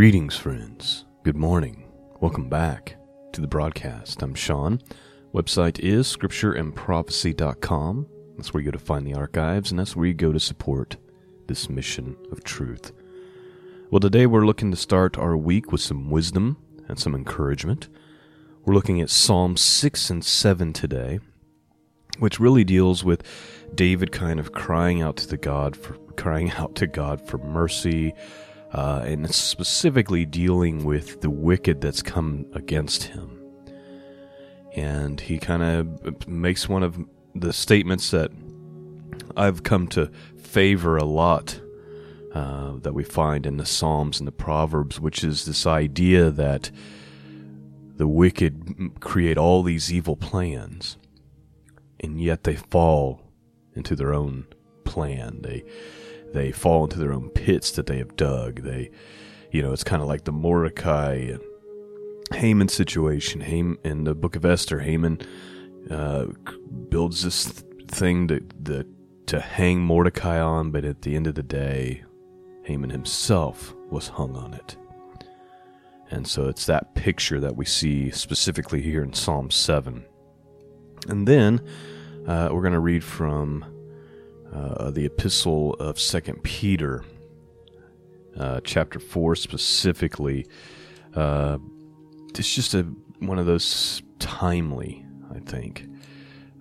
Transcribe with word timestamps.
Greetings, 0.00 0.34
friends. 0.34 1.04
Good 1.24 1.36
morning. 1.36 1.84
Welcome 2.22 2.48
back 2.48 2.96
to 3.34 3.42
the 3.42 3.46
broadcast. 3.46 4.22
I'm 4.22 4.34
Sean. 4.34 4.80
Website 5.34 5.78
is 5.78 6.06
scriptureandprophecy.com. 6.16 8.06
That's 8.34 8.54
where 8.54 8.62
you 8.62 8.70
go 8.70 8.78
to 8.78 8.82
find 8.82 9.06
the 9.06 9.12
archives, 9.12 9.70
and 9.70 9.78
that's 9.78 9.94
where 9.94 10.06
you 10.06 10.14
go 10.14 10.32
to 10.32 10.40
support 10.40 10.96
this 11.48 11.68
mission 11.68 12.16
of 12.32 12.42
truth. 12.44 12.92
Well, 13.90 14.00
today 14.00 14.24
we're 14.24 14.46
looking 14.46 14.70
to 14.70 14.76
start 14.78 15.18
our 15.18 15.36
week 15.36 15.70
with 15.70 15.82
some 15.82 16.08
wisdom 16.08 16.56
and 16.88 16.98
some 16.98 17.14
encouragement. 17.14 17.90
We're 18.64 18.72
looking 18.72 19.02
at 19.02 19.10
Psalm 19.10 19.58
6 19.58 20.08
and 20.08 20.24
7 20.24 20.72
today, 20.72 21.20
which 22.18 22.40
really 22.40 22.64
deals 22.64 23.04
with 23.04 23.22
David 23.74 24.12
kind 24.12 24.40
of 24.40 24.52
crying 24.52 25.02
out 25.02 25.18
to 25.18 25.26
the 25.28 25.36
God 25.36 25.76
for 25.76 25.92
crying 26.16 26.50
out 26.56 26.74
to 26.76 26.86
God 26.86 27.20
for 27.20 27.36
mercy, 27.36 28.14
uh, 28.72 29.02
and 29.04 29.32
specifically 29.34 30.24
dealing 30.24 30.84
with 30.84 31.20
the 31.20 31.30
wicked 31.30 31.80
that's 31.80 32.02
come 32.02 32.46
against 32.54 33.04
him. 33.04 33.36
And 34.74 35.20
he 35.20 35.38
kind 35.38 35.62
of 35.62 36.28
makes 36.28 36.68
one 36.68 36.82
of 36.82 36.98
the 37.34 37.52
statements 37.52 38.10
that 38.10 38.30
I've 39.36 39.62
come 39.62 39.88
to 39.88 40.10
favor 40.38 40.96
a 40.96 41.04
lot 41.04 41.60
uh, 42.34 42.74
that 42.78 42.94
we 42.94 43.02
find 43.02 43.46
in 43.46 43.56
the 43.56 43.66
Psalms 43.66 44.20
and 44.20 44.26
the 44.26 44.32
Proverbs, 44.32 45.00
which 45.00 45.24
is 45.24 45.44
this 45.44 45.66
idea 45.66 46.30
that 46.30 46.70
the 47.96 48.06
wicked 48.06 49.00
create 49.00 49.36
all 49.36 49.62
these 49.62 49.92
evil 49.92 50.16
plans, 50.16 50.96
and 51.98 52.20
yet 52.20 52.44
they 52.44 52.56
fall 52.56 53.20
into 53.74 53.96
their 53.96 54.14
own 54.14 54.46
plan. 54.84 55.40
They 55.42 55.64
they 56.32 56.52
fall 56.52 56.84
into 56.84 56.98
their 56.98 57.12
own 57.12 57.30
pits 57.30 57.70
that 57.72 57.86
they 57.86 57.98
have 57.98 58.16
dug. 58.16 58.62
They, 58.62 58.90
you 59.50 59.62
know, 59.62 59.72
it's 59.72 59.84
kind 59.84 60.02
of 60.02 60.08
like 60.08 60.24
the 60.24 60.32
Mordecai 60.32 61.14
and 61.14 61.42
Haman 62.32 62.68
situation. 62.68 63.40
Haman 63.40 63.78
in 63.84 64.04
the 64.04 64.14
Book 64.14 64.36
of 64.36 64.44
Esther, 64.44 64.80
Haman 64.80 65.20
uh, 65.90 66.26
builds 66.88 67.22
this 67.22 67.46
thing 67.88 68.28
to 68.28 68.40
the 68.60 68.86
to 69.26 69.40
hang 69.40 69.80
Mordecai 69.80 70.40
on, 70.40 70.72
but 70.72 70.84
at 70.84 71.02
the 71.02 71.14
end 71.14 71.28
of 71.28 71.36
the 71.36 71.42
day, 71.42 72.02
Haman 72.64 72.90
himself 72.90 73.74
was 73.88 74.08
hung 74.08 74.34
on 74.34 74.54
it. 74.54 74.76
And 76.10 76.26
so 76.26 76.48
it's 76.48 76.66
that 76.66 76.94
picture 76.96 77.38
that 77.38 77.56
we 77.56 77.64
see 77.64 78.10
specifically 78.10 78.82
here 78.82 79.04
in 79.04 79.12
Psalm 79.12 79.50
7. 79.50 80.04
And 81.08 81.28
then 81.28 81.60
uh, 82.26 82.48
we're 82.52 82.62
going 82.62 82.72
to 82.72 82.80
read 82.80 83.04
from 83.04 83.64
uh, 84.52 84.90
the 84.90 85.06
epistle 85.06 85.74
of 85.74 86.00
Second 86.00 86.42
Peter, 86.42 87.04
uh, 88.38 88.60
chapter 88.64 88.98
4 88.98 89.36
specifically. 89.36 90.46
Uh, 91.14 91.58
it's 92.36 92.54
just 92.54 92.74
a 92.74 92.82
one 93.18 93.38
of 93.38 93.46
those 93.46 94.02
timely, 94.18 95.04
I 95.34 95.40
think, 95.40 95.86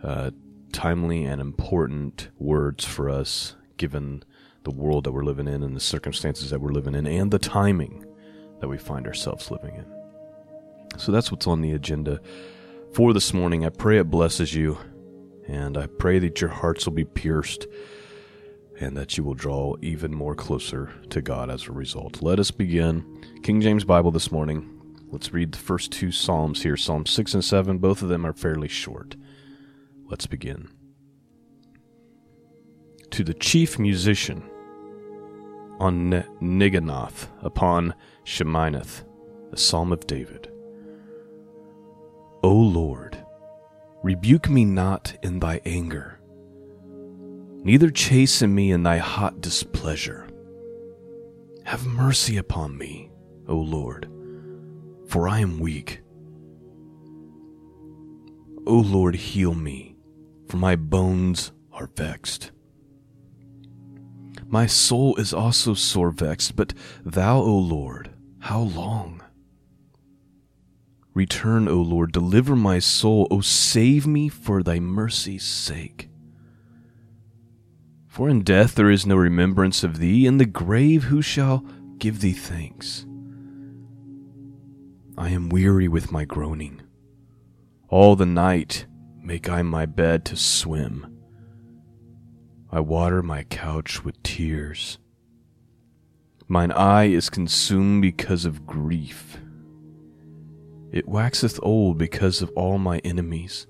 uh, 0.04 0.32
timely 0.74 1.24
and 1.24 1.40
important 1.40 2.30
words 2.38 2.84
for 2.86 3.10
us, 3.10 3.56
given 3.78 4.24
the 4.64 4.72
world 4.72 5.06
that 5.06 5.12
we're 5.12 5.24
living 5.24 5.48
in 5.48 5.64
and 5.64 5.76
the 5.76 5.80
circumstances 5.82 6.50
that 6.50 6.60
we're 6.60 6.74
living 6.74 6.96
in, 6.96 7.08
and 7.08 7.32
the 7.32 7.40
timing 7.40 8.06
that 8.60 8.68
we 8.68 8.78
find 8.78 9.08
ourselves 9.08 9.50
living 9.52 9.76
in. 9.76 11.00
So 11.00 11.12
that's 11.12 11.32
what's 11.32 11.48
on 11.48 11.62
the 11.62 11.72
agenda 11.72 12.20
for 12.94 13.14
this 13.14 13.34
morning. 13.34 13.66
I 13.66 13.70
pray 13.70 14.00
it 14.00 14.10
blesses 14.10 14.54
you, 14.54 14.78
and 15.50 15.78
I 15.78 15.88
pray 15.88 16.20
that 16.20 16.42
your 16.42 16.52
hearts 16.52 16.86
will 16.86 16.94
be 16.94 17.06
pierced 17.06 17.66
and 18.80 18.96
that 18.96 19.18
you 19.18 19.24
will 19.24 19.34
draw 19.34 19.76
even 19.82 20.14
more 20.14 20.36
closer 20.36 20.92
to 21.10 21.22
God 21.22 21.50
as 21.50 21.68
a 21.68 21.72
result. 21.72 22.22
Let 22.22 22.40
us 22.40 22.52
begin. 22.52 23.26
King 23.42 23.60
James 23.60 23.84
Bible 23.84 24.12
this 24.12 24.32
morning. 24.32 24.70
Let's 25.12 25.34
read 25.34 25.52
the 25.52 25.58
first 25.58 25.92
two 25.92 26.12
Psalms 26.12 26.62
here 26.62 26.78
Psalm 26.78 27.08
6 27.08 27.34
and 27.34 27.44
7. 27.44 27.80
Both 27.80 28.04
of 28.04 28.10
them 28.10 28.28
are 28.28 28.34
fairly 28.34 28.68
short. 28.68 29.16
Let's 30.06 30.28
begin. 30.28 30.70
To 33.10 33.24
the 33.24 33.34
chief 33.34 33.80
musician 33.80 34.44
on 35.80 36.24
Neginoth 36.40 37.28
upon 37.42 37.96
Sheminith, 38.24 39.04
a 39.52 39.58
psalm 39.58 39.92
of 39.92 40.06
David. 40.06 40.52
O 42.44 42.54
Lord, 42.54 43.18
rebuke 44.04 44.50
me 44.50 44.66
not 44.66 45.16
in 45.22 45.40
thy 45.40 45.62
anger, 45.66 46.20
neither 47.64 47.90
chasten 47.90 48.54
me 48.54 48.72
in 48.72 48.84
thy 48.84 48.98
hot 48.98 49.42
displeasure. 49.42 50.28
Have 51.66 51.86
mercy 51.86 52.38
upon 52.38 52.78
me, 52.78 53.12
O 53.48 53.56
Lord, 53.56 54.10
for 55.08 55.28
I 55.28 55.40
am 55.40 55.60
weak. 55.60 56.02
O 58.66 58.76
Lord, 58.76 59.16
heal 59.16 59.54
me, 59.54 59.96
for 60.48 60.58
my 60.58 60.76
bones 60.76 61.52
are 61.72 61.90
vexed. 61.96 62.52
My 64.48 64.66
soul 64.66 65.16
is 65.18 65.34
also 65.34 65.74
sore 65.74 66.12
vexed, 66.12 66.56
but 66.56 66.74
thou, 67.06 67.40
O 67.40 67.56
Lord, 67.56 68.12
how 68.40 68.62
long? 68.62 69.19
Return, 71.20 71.68
O 71.68 71.82
Lord, 71.82 72.14
deliver 72.14 72.56
my 72.56 72.80
soul, 72.80 73.28
O 73.30 73.42
save 73.42 74.08
me 74.08 74.30
for 74.30 74.64
thy 74.64 74.80
mercy's 74.80 75.44
sake. 75.44 76.08
For 78.08 78.30
in 78.30 78.42
death 78.42 78.76
there 78.76 78.90
is 78.90 79.06
no 79.06 79.18
remembrance 79.18 79.84
of 79.84 79.98
thee, 79.98 80.26
in 80.26 80.38
the 80.38 80.46
grave 80.46 81.04
who 81.04 81.22
shall 81.22 81.66
give 81.98 82.22
thee 82.22 82.32
thanks? 82.32 83.06
I 85.18 85.28
am 85.32 85.50
weary 85.50 85.90
with 85.90 86.10
my 86.10 86.24
groaning. 86.24 86.84
All 87.90 88.16
the 88.16 88.26
night 88.26 88.86
make 89.22 89.50
I 89.50 89.62
my 89.62 89.86
bed 89.86 90.24
to 90.24 90.38
swim. 90.38 91.20
I 92.72 92.80
water 92.80 93.22
my 93.22 93.44
couch 93.44 94.06
with 94.06 94.24
tears. 94.24 95.00
Mine 96.48 96.72
eye 96.72 97.08
is 97.08 97.30
consumed 97.30 98.04
because 98.04 98.46
of 98.46 98.66
grief. 98.66 99.38
It 100.92 101.08
waxeth 101.08 101.60
old 101.62 101.98
because 101.98 102.42
of 102.42 102.52
all 102.56 102.78
my 102.78 103.00
enemies. 103.00 103.68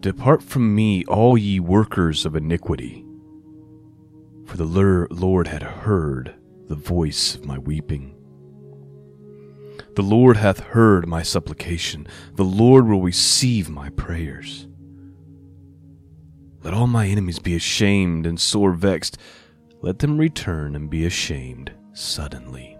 Depart 0.00 0.42
from 0.42 0.74
me, 0.74 1.04
all 1.04 1.36
ye 1.36 1.60
workers 1.60 2.24
of 2.24 2.36
iniquity, 2.36 3.04
for 4.46 4.56
the 4.56 4.64
Lord 4.64 5.48
had 5.48 5.62
heard 5.62 6.34
the 6.66 6.74
voice 6.74 7.34
of 7.34 7.44
my 7.44 7.58
weeping. 7.58 8.14
The 9.94 10.02
Lord 10.02 10.36
hath 10.36 10.60
heard 10.60 11.08
my 11.08 11.22
supplication, 11.22 12.06
the 12.34 12.44
Lord 12.44 12.86
will 12.86 13.02
receive 13.02 13.68
my 13.68 13.90
prayers. 13.90 14.68
Let 16.62 16.74
all 16.74 16.86
my 16.86 17.06
enemies 17.06 17.38
be 17.38 17.54
ashamed 17.56 18.26
and 18.26 18.38
sore 18.38 18.72
vexed. 18.72 19.18
Let 19.82 19.98
them 19.98 20.18
return 20.18 20.74
and 20.76 20.88
be 20.88 21.04
ashamed 21.04 21.72
suddenly. 21.92 22.77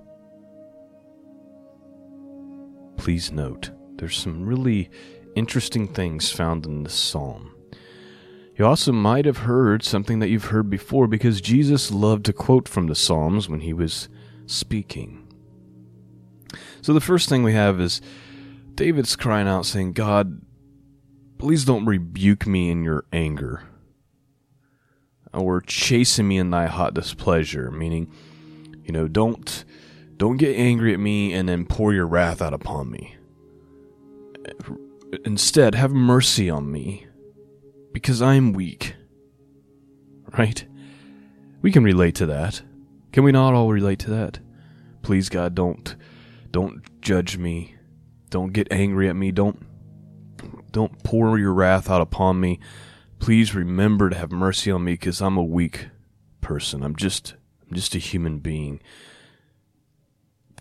Please 3.09 3.33
note, 3.33 3.71
there's 3.97 4.19
some 4.19 4.45
really 4.45 4.91
interesting 5.35 5.89
things 5.89 6.31
found 6.31 6.67
in 6.67 6.83
this 6.83 6.93
psalm. 6.93 7.55
You 8.55 8.67
also 8.67 8.93
might 8.93 9.25
have 9.25 9.39
heard 9.39 9.83
something 9.83 10.19
that 10.19 10.29
you've 10.29 10.51
heard 10.53 10.69
before 10.69 11.07
because 11.07 11.41
Jesus 11.41 11.91
loved 11.91 12.27
to 12.27 12.35
quote 12.35 12.69
from 12.69 12.87
the 12.87 12.95
Psalms 12.95 13.49
when 13.49 13.61
he 13.61 13.73
was 13.73 14.11
speaking. 14.45 15.27
So 16.83 16.93
the 16.93 17.01
first 17.01 17.31
thing 17.31 17.43
we 17.43 17.55
have 17.55 17.81
is 17.81 18.03
David's 18.75 19.17
crying 19.17 19.49
out, 19.49 19.65
saying, 19.65 19.95
God, 19.95 20.43
please 21.39 21.65
don't 21.65 21.87
rebuke 21.87 22.47
me 22.47 22.69
in 22.69 22.85
your 22.85 23.07
anger 23.11 23.63
or 25.33 25.63
chasing 25.63 26.29
me 26.29 26.37
in 26.37 26.51
thy 26.51 26.67
hot 26.67 26.93
displeasure 26.93 27.71
meaning 27.71 28.13
you 28.85 28.93
know 28.93 29.09
don't 29.09 29.65
don't 30.19 30.37
get 30.37 30.57
angry 30.57 30.93
at 30.93 31.01
me 31.01 31.33
and 31.33 31.49
then 31.49 31.65
pour 31.65 31.95
your 31.95 32.07
wrath 32.07 32.43
out 32.43 32.53
upon 32.53 32.91
me. 32.91 33.17
Instead 35.25 35.75
have 35.75 35.93
mercy 35.93 36.51
on 36.51 36.71
me 36.71 37.07
because 37.93 38.21
i 38.21 38.35
am 38.35 38.53
weak. 38.53 38.95
Right? 40.37 40.67
We 41.63 41.73
can 41.73 41.85
relate 41.85 42.17
to 42.17 42.27
that. 42.27 42.63
Can 43.13 43.25
we 43.25 43.33
not 43.33 43.55
all 43.55 43.73
relate 43.73 44.01
to 44.01 44.11
that? 44.11 44.41
Please 45.03 45.29
god 45.29 45.55
don't 45.55 45.97
don't 46.51 46.83
judge 47.01 47.39
me. 47.39 47.77
Don't 48.31 48.53
get 48.53 48.69
angry 48.71 49.09
at 49.09 49.17
me. 49.17 49.31
Don't 49.31 49.63
don't 50.73 51.03
pour 51.05 51.39
your 51.39 51.55
wrath 51.55 51.89
out 51.89 52.01
upon 52.01 52.41
me. 52.41 52.59
Please 53.21 53.55
remember 53.55 54.11
to 54.11 54.17
have 54.17 54.33
mercy 54.33 54.71
on 54.71 54.85
me 54.85 54.93
because 54.93 55.21
I'm 55.21 55.37
a 55.37 55.45
weak 55.45 55.89
person. 56.41 56.83
I'm 56.83 56.97
just 56.97 57.35
I'm 57.63 57.75
just 57.75 57.95
a 57.95 57.99
human 57.99 58.39
being. 58.39 58.81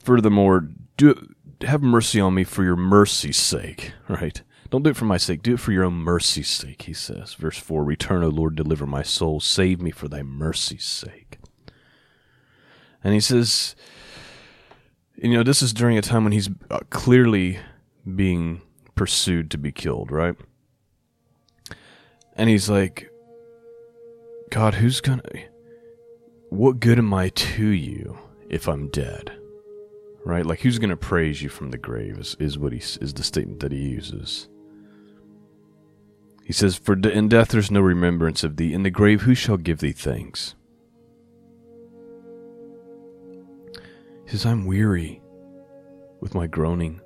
Furthermore, 0.08 0.70
do 0.96 1.36
have 1.60 1.82
mercy 1.82 2.22
on 2.22 2.34
me 2.34 2.46
for 2.46 2.64
your 2.64 2.78
mercy's 2.78 3.36
sake, 3.36 3.92
right? 4.08 4.42
Don't 4.70 4.84
do 4.84 4.92
it 4.92 4.96
for 4.96 5.04
my 5.04 5.18
sake, 5.18 5.44
do 5.44 5.56
it 5.56 5.60
for 5.60 5.74
your 5.74 5.84
own 5.84 5.96
mercy's 5.96 6.48
sake, 6.48 6.84
he 6.84 6.94
says. 6.94 7.34
Verse 7.34 7.58
4 7.58 7.84
Return, 7.84 8.24
O 8.24 8.30
Lord, 8.30 8.56
deliver 8.56 8.86
my 8.86 9.04
soul, 9.04 9.42
save 9.42 9.82
me 9.82 9.92
for 9.92 10.08
thy 10.08 10.24
mercy's 10.24 10.86
sake. 10.86 11.40
And 13.04 13.14
he 13.14 13.20
says, 13.20 13.76
you 15.18 15.34
know, 15.34 15.44
this 15.44 15.62
is 15.62 15.74
during 15.74 15.98
a 15.98 16.02
time 16.02 16.24
when 16.24 16.32
he's 16.32 16.50
uh, 16.72 16.80
clearly 16.90 17.60
being 18.16 18.62
pursued 18.96 19.52
to 19.52 19.58
be 19.58 19.74
killed, 19.74 20.10
right? 20.10 20.36
And 22.38 22.50
he's 22.50 22.70
like, 22.70 23.12
God, 24.52 24.76
who's 24.76 25.02
gonna. 25.02 25.22
What 26.48 26.80
good 26.80 26.98
am 26.98 27.14
I 27.14 27.28
to 27.28 27.66
you 27.68 28.18
if 28.48 28.70
I'm 28.70 28.88
dead? 28.88 29.38
Right? 30.28 30.46
Like, 30.46 30.60
who's 30.60 30.78
gonna 30.78 30.98
praise 30.98 31.42
you 31.42 31.48
from 31.48 31.72
the 31.72 31.78
grave 31.78 32.20
is, 32.20 32.36
is 32.38 32.60
what 32.60 32.74
he 32.74 32.80
is 32.80 33.14
the 33.14 33.24
statement 33.24 33.62
that 33.62 33.72
he 33.72 33.78
uses. 33.78 34.50
He 36.44 36.52
says, 36.52 36.76
For 36.76 37.00
in 37.00 37.30
death 37.30 37.48
there's 37.48 37.72
no 37.72 37.80
remembrance 37.80 38.44
of 38.44 38.58
thee. 38.58 38.74
In 38.74 38.84
the 38.84 38.90
grave, 38.90 39.22
who 39.22 39.34
shall 39.34 39.56
give 39.56 39.80
thee 39.80 39.94
thanks? 39.94 40.56
He 44.26 44.32
says, 44.32 44.46
I'm 44.46 44.66
weary 44.66 45.22
with 46.20 46.36
my 46.36 46.46
groaning. 46.46 47.00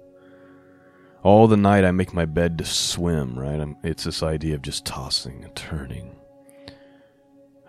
All 1.21 1.47
the 1.47 1.57
night 1.57 1.85
I 1.85 1.91
make 1.91 2.15
my 2.15 2.25
bed 2.25 2.57
to 2.57 2.65
swim, 2.65 3.37
right? 3.37 3.59
I'm, 3.59 3.77
it's 3.83 4.05
this 4.05 4.23
idea 4.23 4.55
of 4.55 4.63
just 4.63 4.83
tossing 4.83 5.43
and 5.43 5.55
turning. 5.55 6.15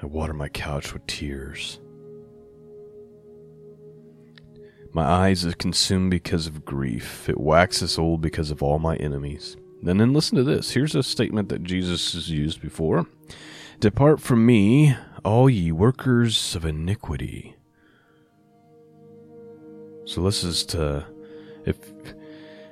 I 0.03 0.07
water 0.07 0.33
my 0.33 0.49
couch 0.49 0.95
with 0.95 1.07
tears. 1.07 1.79
My 4.93 5.05
eyes 5.05 5.47
are 5.47 5.53
consumed 5.53 6.11
because 6.11 6.47
of 6.47 6.65
grief. 6.65 7.29
It 7.29 7.41
waxes 7.41 7.99
old 7.99 8.21
because 8.21 8.51
of 8.51 8.63
all 8.63 8.79
my 8.79 8.97
enemies. 8.97 9.57
And 9.85 9.99
then 9.99 10.13
listen 10.13 10.37
to 10.37 10.45
this. 10.45 10.73
Here's 10.73 10.95
a 10.95 11.03
statement 11.03 11.49
that 11.49 11.65
Jesus 11.65 12.13
has 12.13 12.31
used 12.31 12.61
before 12.61 13.07
Depart 13.81 14.21
from 14.21 14.47
me, 14.47 14.95
all 15.25 15.51
ye 15.51 15.73
workers 15.73 16.55
of 16.55 16.65
iniquity. 16.65 17.57
So 20.05 20.23
this 20.23 20.45
is 20.45 20.65
to 20.67 21.07
if 21.65 21.79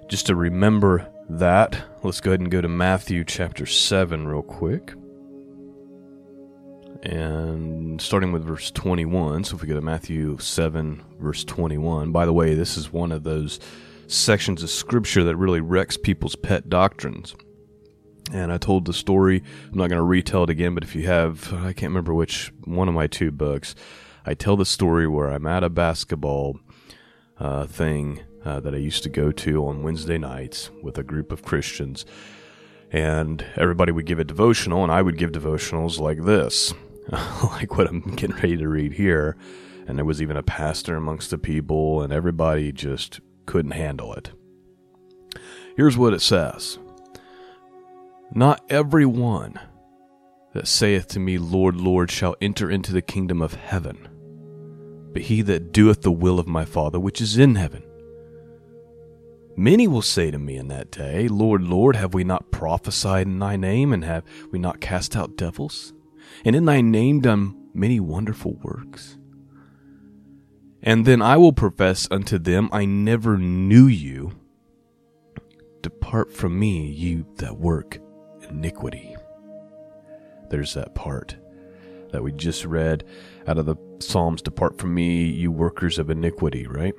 just 0.08 0.26
to 0.26 0.34
remember 0.34 1.08
that, 1.28 1.84
let's 2.02 2.20
go 2.20 2.30
ahead 2.30 2.40
and 2.40 2.50
go 2.50 2.60
to 2.60 2.68
Matthew 2.68 3.24
chapter 3.24 3.64
7 3.64 4.28
real 4.28 4.42
quick. 4.42 4.92
And 7.02 8.00
starting 8.00 8.32
with 8.32 8.44
verse 8.44 8.70
21. 8.70 9.44
So 9.44 9.56
if 9.56 9.62
we 9.62 9.68
go 9.68 9.74
to 9.74 9.80
Matthew 9.80 10.36
7, 10.38 11.02
verse 11.18 11.44
21. 11.44 12.12
By 12.12 12.26
the 12.26 12.32
way, 12.32 12.54
this 12.54 12.76
is 12.76 12.92
one 12.92 13.10
of 13.10 13.22
those 13.22 13.58
sections 14.06 14.62
of 14.62 14.70
scripture 14.70 15.24
that 15.24 15.36
really 15.36 15.60
wrecks 15.60 15.96
people's 15.96 16.36
pet 16.36 16.68
doctrines. 16.68 17.34
And 18.32 18.52
I 18.52 18.58
told 18.58 18.84
the 18.84 18.92
story. 18.92 19.42
I'm 19.72 19.78
not 19.78 19.88
going 19.88 19.98
to 19.98 20.02
retell 20.02 20.44
it 20.44 20.50
again, 20.50 20.74
but 20.74 20.84
if 20.84 20.94
you 20.94 21.06
have, 21.06 21.52
I 21.52 21.72
can't 21.72 21.90
remember 21.90 22.14
which 22.14 22.52
one 22.64 22.88
of 22.88 22.94
my 22.94 23.06
two 23.06 23.30
books, 23.30 23.74
I 24.26 24.34
tell 24.34 24.56
the 24.56 24.66
story 24.66 25.08
where 25.08 25.28
I'm 25.28 25.46
at 25.46 25.64
a 25.64 25.70
basketball 25.70 26.60
uh, 27.38 27.66
thing 27.66 28.20
uh, 28.44 28.60
that 28.60 28.74
I 28.74 28.78
used 28.78 29.02
to 29.04 29.08
go 29.08 29.32
to 29.32 29.66
on 29.66 29.82
Wednesday 29.82 30.18
nights 30.18 30.70
with 30.82 30.98
a 30.98 31.02
group 31.02 31.32
of 31.32 31.42
Christians. 31.42 32.04
And 32.92 33.44
everybody 33.56 33.92
would 33.92 34.06
give 34.06 34.18
a 34.18 34.24
devotional, 34.24 34.82
and 34.82 34.92
I 34.92 35.02
would 35.02 35.16
give 35.16 35.32
devotionals 35.32 35.98
like 35.98 36.24
this, 36.24 36.74
like 37.42 37.76
what 37.76 37.88
I'm 37.88 38.00
getting 38.16 38.36
ready 38.36 38.56
to 38.56 38.68
read 38.68 38.92
here. 38.92 39.36
And 39.86 39.98
there 39.98 40.04
was 40.04 40.22
even 40.22 40.36
a 40.36 40.42
pastor 40.42 40.96
amongst 40.96 41.30
the 41.30 41.38
people, 41.38 42.02
and 42.02 42.12
everybody 42.12 42.70
just 42.70 43.20
couldn't 43.46 43.72
handle 43.72 44.14
it. 44.14 44.30
Here's 45.76 45.96
what 45.96 46.14
it 46.14 46.20
says 46.20 46.78
Not 48.32 48.64
every 48.68 49.06
one 49.06 49.58
that 50.52 50.68
saith 50.68 51.08
to 51.08 51.20
me, 51.20 51.38
Lord, 51.38 51.76
Lord, 51.76 52.10
shall 52.10 52.36
enter 52.40 52.70
into 52.70 52.92
the 52.92 53.02
kingdom 53.02 53.40
of 53.40 53.54
heaven, 53.54 54.08
but 55.12 55.22
he 55.22 55.42
that 55.42 55.72
doeth 55.72 56.02
the 56.02 56.12
will 56.12 56.38
of 56.38 56.46
my 56.46 56.64
Father 56.64 57.00
which 57.00 57.20
is 57.20 57.38
in 57.38 57.54
heaven. 57.54 57.82
Many 59.56 59.88
will 59.88 60.02
say 60.02 60.30
to 60.30 60.38
me 60.38 60.56
in 60.56 60.68
that 60.68 60.90
day, 60.90 61.28
Lord, 61.28 61.62
Lord, 61.62 61.96
have 61.96 62.14
we 62.14 62.24
not 62.24 62.50
prophesied 62.50 63.26
in 63.26 63.38
thy 63.38 63.56
name, 63.56 63.92
and 63.92 64.04
have 64.04 64.24
we 64.50 64.58
not 64.58 64.80
cast 64.80 65.16
out 65.16 65.36
devils? 65.36 65.92
And 66.44 66.56
in 66.56 66.64
thy 66.64 66.80
name 66.80 67.20
done 67.20 67.68
many 67.74 68.00
wonderful 68.00 68.54
works? 68.62 69.18
And 70.82 71.04
then 71.04 71.20
I 71.20 71.36
will 71.36 71.52
profess 71.52 72.08
unto 72.10 72.38
them, 72.38 72.70
I 72.72 72.86
never 72.86 73.36
knew 73.36 73.86
you. 73.86 74.32
Depart 75.82 76.32
from 76.32 76.58
me, 76.58 76.86
you 76.86 77.26
that 77.36 77.58
work 77.58 77.98
iniquity. 78.48 79.16
There's 80.48 80.74
that 80.74 80.94
part 80.94 81.36
that 82.12 82.22
we 82.22 82.32
just 82.32 82.64
read 82.64 83.04
out 83.46 83.58
of 83.58 83.66
the 83.66 83.76
Psalms 84.00 84.42
Depart 84.42 84.78
from 84.78 84.94
me, 84.94 85.26
you 85.26 85.52
workers 85.52 85.98
of 85.98 86.10
iniquity, 86.10 86.66
right? 86.66 86.94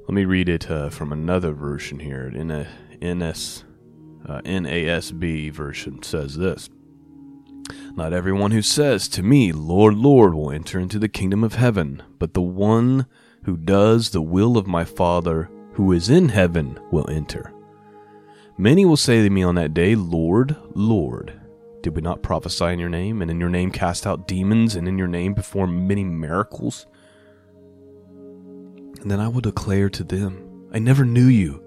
Let 0.00 0.14
me 0.14 0.24
read 0.24 0.48
it 0.48 0.70
uh, 0.70 0.88
from 0.90 1.12
another 1.12 1.52
version 1.52 2.00
here. 2.00 2.26
In 2.26 2.50
a 2.50 2.66
NS, 3.02 3.64
uh, 4.26 4.40
NASB 4.40 5.52
version 5.52 6.02
says 6.02 6.36
this 6.36 6.70
Not 7.94 8.12
everyone 8.12 8.50
who 8.50 8.62
says 8.62 9.08
to 9.08 9.22
me, 9.22 9.52
Lord, 9.52 9.94
Lord, 9.94 10.34
will 10.34 10.50
enter 10.50 10.78
into 10.78 10.98
the 10.98 11.08
kingdom 11.08 11.42
of 11.42 11.54
heaven, 11.54 12.02
but 12.18 12.34
the 12.34 12.42
one 12.42 13.06
who 13.44 13.56
does 13.56 14.10
the 14.10 14.22
will 14.22 14.56
of 14.56 14.66
my 14.66 14.84
Father 14.84 15.50
who 15.74 15.92
is 15.92 16.10
in 16.10 16.28
heaven 16.28 16.78
will 16.90 17.08
enter. 17.08 17.52
Many 18.56 18.84
will 18.84 18.96
say 18.96 19.22
to 19.22 19.30
me 19.30 19.42
on 19.42 19.54
that 19.54 19.74
day, 19.74 19.94
Lord, 19.94 20.56
Lord, 20.74 21.40
did 21.82 21.94
we 21.94 22.02
not 22.02 22.22
prophesy 22.22 22.66
in 22.66 22.78
your 22.78 22.88
name, 22.88 23.22
and 23.22 23.30
in 23.30 23.38
your 23.38 23.48
name 23.48 23.70
cast 23.70 24.06
out 24.06 24.26
demons, 24.26 24.74
and 24.74 24.88
in 24.88 24.98
your 24.98 25.06
name 25.06 25.34
perform 25.34 25.86
many 25.86 26.02
miracles? 26.02 26.86
And 29.00 29.10
then 29.10 29.20
I 29.20 29.28
will 29.28 29.40
declare 29.40 29.88
to 29.90 30.02
them, 30.02 30.68
I 30.72 30.80
never 30.80 31.04
knew 31.04 31.26
you. 31.26 31.62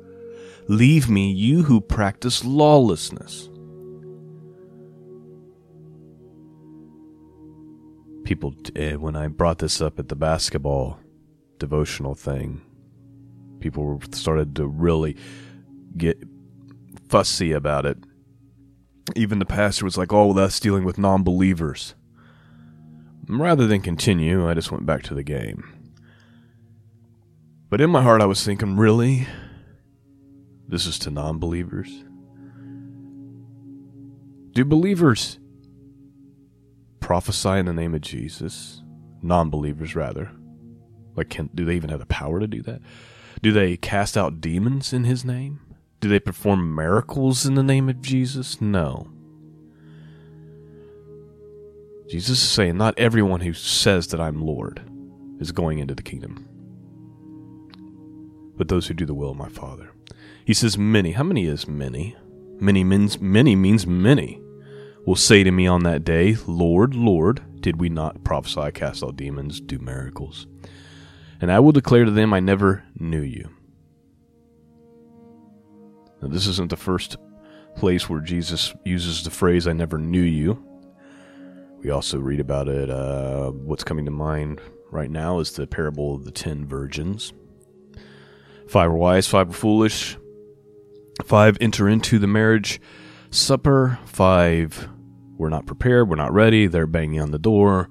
Leave 0.68 1.10
me, 1.10 1.32
you 1.32 1.64
who 1.64 1.80
practice 1.80 2.44
lawlessness. 2.44 3.50
People, 8.32 8.56
eh, 8.78 8.96
when 8.96 9.18
I 9.18 9.28
brought 9.28 9.58
this 9.58 9.82
up 9.82 10.00
at 10.00 10.08
the 10.08 10.16
basketball 10.16 10.98
devotional 11.60 12.16
thing, 12.16 12.62
people 13.60 14.02
started 14.14 14.56
to 14.56 14.66
really 14.66 15.18
get 15.98 16.18
fussy 17.10 17.52
about 17.52 17.86
it. 17.86 17.98
Even 19.18 19.40
the 19.40 19.46
pastor 19.46 19.84
was 19.84 19.98
like, 19.98 20.14
oh, 20.14 20.28
well, 20.28 20.34
that's 20.34 20.62
dealing 20.62 20.86
with 20.86 20.98
non 20.98 21.24
believers. 21.24 21.94
Rather 23.28 23.68
than 23.68 23.82
continue, 23.82 24.48
I 24.48 24.54
just 24.54 24.72
went 24.72 24.86
back 24.86 25.04
to 25.04 25.14
the 25.14 25.24
game. 25.24 25.66
But 27.70 27.82
in 27.82 27.90
my 27.90 28.02
heart, 28.02 28.22
I 28.22 28.28
was 28.28 28.46
thinking, 28.46 28.78
really? 28.78 29.28
This 30.70 30.86
is 30.86 30.98
to 31.00 31.12
non 31.12 31.38
believers? 31.38 32.06
Do 34.54 34.64
believers 34.64 35.38
prophesy 37.02 37.50
in 37.50 37.66
the 37.66 37.74
name 37.74 37.94
of 37.94 38.02
Jesus? 38.02 38.82
Non 39.22 39.50
believers, 39.50 39.96
rather. 39.96 40.32
Like, 41.16 41.30
can, 41.30 41.50
do 41.54 41.66
they 41.66 41.76
even 41.76 41.90
have 41.90 42.00
the 42.00 42.06
power 42.06 42.40
to 42.40 42.48
do 42.48 42.62
that? 42.62 42.82
Do 43.42 43.52
they 43.52 43.76
cast 43.76 44.16
out 44.16 44.40
demons 44.40 44.94
in 44.94 45.04
his 45.04 45.26
name? 45.26 45.60
Do 46.00 46.08
they 46.08 46.20
perform 46.20 46.74
miracles 46.74 47.46
in 47.46 47.56
the 47.56 47.64
name 47.64 47.90
of 47.90 48.02
Jesus? 48.02 48.62
No. 48.62 49.12
Jesus 52.10 52.42
is 52.42 52.50
saying, 52.50 52.78
not 52.78 52.98
everyone 52.98 53.42
who 53.42 53.54
says 53.54 54.08
that 54.08 54.22
I'm 54.22 54.42
Lord 54.42 54.82
is 55.40 55.52
going 55.52 55.80
into 55.80 55.96
the 55.96 56.04
kingdom 56.04 56.48
but 58.62 58.68
those 58.68 58.86
who 58.86 58.94
do 58.94 59.08
the 59.08 59.14
will 59.16 59.32
of 59.32 59.38
my 59.38 59.50
Father. 59.50 59.90
He 60.46 60.54
says, 60.54 60.78
Many. 60.78 61.14
How 61.14 61.24
many 61.24 61.48
is 61.48 61.68
many? 61.68 62.16
Many 62.60 62.84
means 62.84 63.20
many 63.20 63.56
means 63.56 63.88
many. 63.88 64.40
Will 65.06 65.16
say 65.16 65.44
to 65.44 65.52
me 65.52 65.66
on 65.68 65.84
that 65.84 66.04
day, 66.04 66.38
Lord, 66.46 66.94
Lord, 66.94 67.62
did 67.62 67.80
we 67.80 67.90
not 67.90 68.24
prophesy, 68.24 68.72
cast 68.72 69.04
out 69.04 69.16
demons, 69.16 69.60
do 69.60 69.80
miracles? 69.80 70.46
And 71.40 71.52
I 71.52 71.60
will 71.60 71.72
declare 71.72 72.06
to 72.06 72.12
them, 72.12 72.34
I 72.34 72.40
never 72.40 72.84
knew 73.00 73.22
you. 73.22 73.50
Now, 76.22 76.28
this 76.28 76.46
isn't 76.46 76.70
the 76.70 76.78
first 76.78 77.18
place 77.76 78.08
where 78.08 78.20
Jesus 78.20 78.76
uses 78.86 79.24
the 79.24 79.32
phrase, 79.32 79.68
I 79.68 79.74
never 79.74 79.98
knew 79.98 80.22
you. 80.22 80.64
We 81.80 81.90
also 81.90 82.20
read 82.20 82.40
about 82.40 82.68
it. 82.68 82.92
Uh, 82.92 83.50
what's 83.50 83.84
coming 83.84 84.06
to 84.06 84.12
mind 84.12 84.62
right 84.92 85.10
now 85.10 85.40
is 85.40 85.54
the 85.54 85.66
parable 85.66 86.14
of 86.14 86.26
the 86.26 86.32
ten 86.32 86.68
virgins. 86.68 87.34
Five 88.68 88.92
are 88.92 88.96
wise, 88.96 89.28
five 89.28 89.50
are 89.50 89.54
foolish. 89.54 90.16
Five 91.26 91.58
enter 91.60 91.90
into 91.90 92.20
the 92.20 92.28
marriage 92.28 92.80
supper. 93.32 94.00
Five 94.06 94.88
we're 95.38 95.50
not 95.50 95.66
prepared, 95.66 96.08
we're 96.08 96.16
not 96.16 96.34
ready. 96.34 96.68
They're 96.68 96.86
banging 96.86 97.20
on 97.20 97.32
the 97.32 97.40
door. 97.40 97.90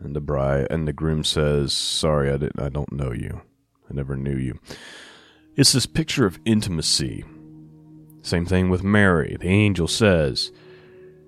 And 0.00 0.14
the 0.14 0.20
bride 0.20 0.68
and 0.70 0.86
the 0.86 0.92
groom 0.92 1.24
says, 1.24 1.72
"Sorry, 1.72 2.30
I 2.30 2.36
didn't 2.36 2.60
I 2.60 2.68
don't 2.68 2.92
know 2.92 3.10
you. 3.10 3.40
I 3.90 3.94
never 3.94 4.16
knew 4.16 4.36
you." 4.36 4.60
It's 5.56 5.72
this 5.72 5.86
picture 5.86 6.24
of 6.24 6.38
intimacy. 6.44 7.24
Same 8.22 8.46
thing 8.46 8.68
with 8.68 8.84
Mary. 8.84 9.36
The 9.40 9.48
angel 9.48 9.88
says, 9.88 10.52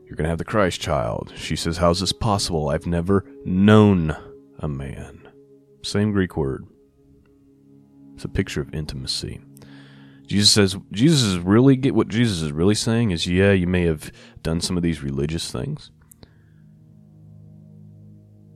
You're 0.04 0.14
going 0.14 0.24
to 0.24 0.28
have 0.28 0.38
the 0.38 0.44
Christ 0.44 0.80
child. 0.80 1.32
She 1.34 1.56
says, 1.56 1.78
How's 1.78 1.98
this 1.98 2.12
possible? 2.12 2.68
I've 2.68 2.86
never 2.86 3.24
known 3.44 4.16
a 4.60 4.68
man. 4.68 5.28
Same 5.82 6.12
Greek 6.12 6.36
word. 6.36 6.66
It's 8.14 8.24
a 8.24 8.28
picture 8.28 8.60
of 8.60 8.72
intimacy. 8.72 9.40
Jesus 10.30 10.52
says 10.52 10.76
Jesus 10.92 11.22
is 11.22 11.38
really 11.40 11.74
get 11.74 11.92
what 11.92 12.06
Jesus 12.06 12.40
is 12.40 12.52
really 12.52 12.76
saying 12.76 13.10
is 13.10 13.26
yeah, 13.26 13.50
you 13.50 13.66
may 13.66 13.82
have 13.86 14.12
done 14.42 14.60
some 14.60 14.76
of 14.76 14.82
these 14.84 15.02
religious 15.02 15.50
things, 15.50 15.90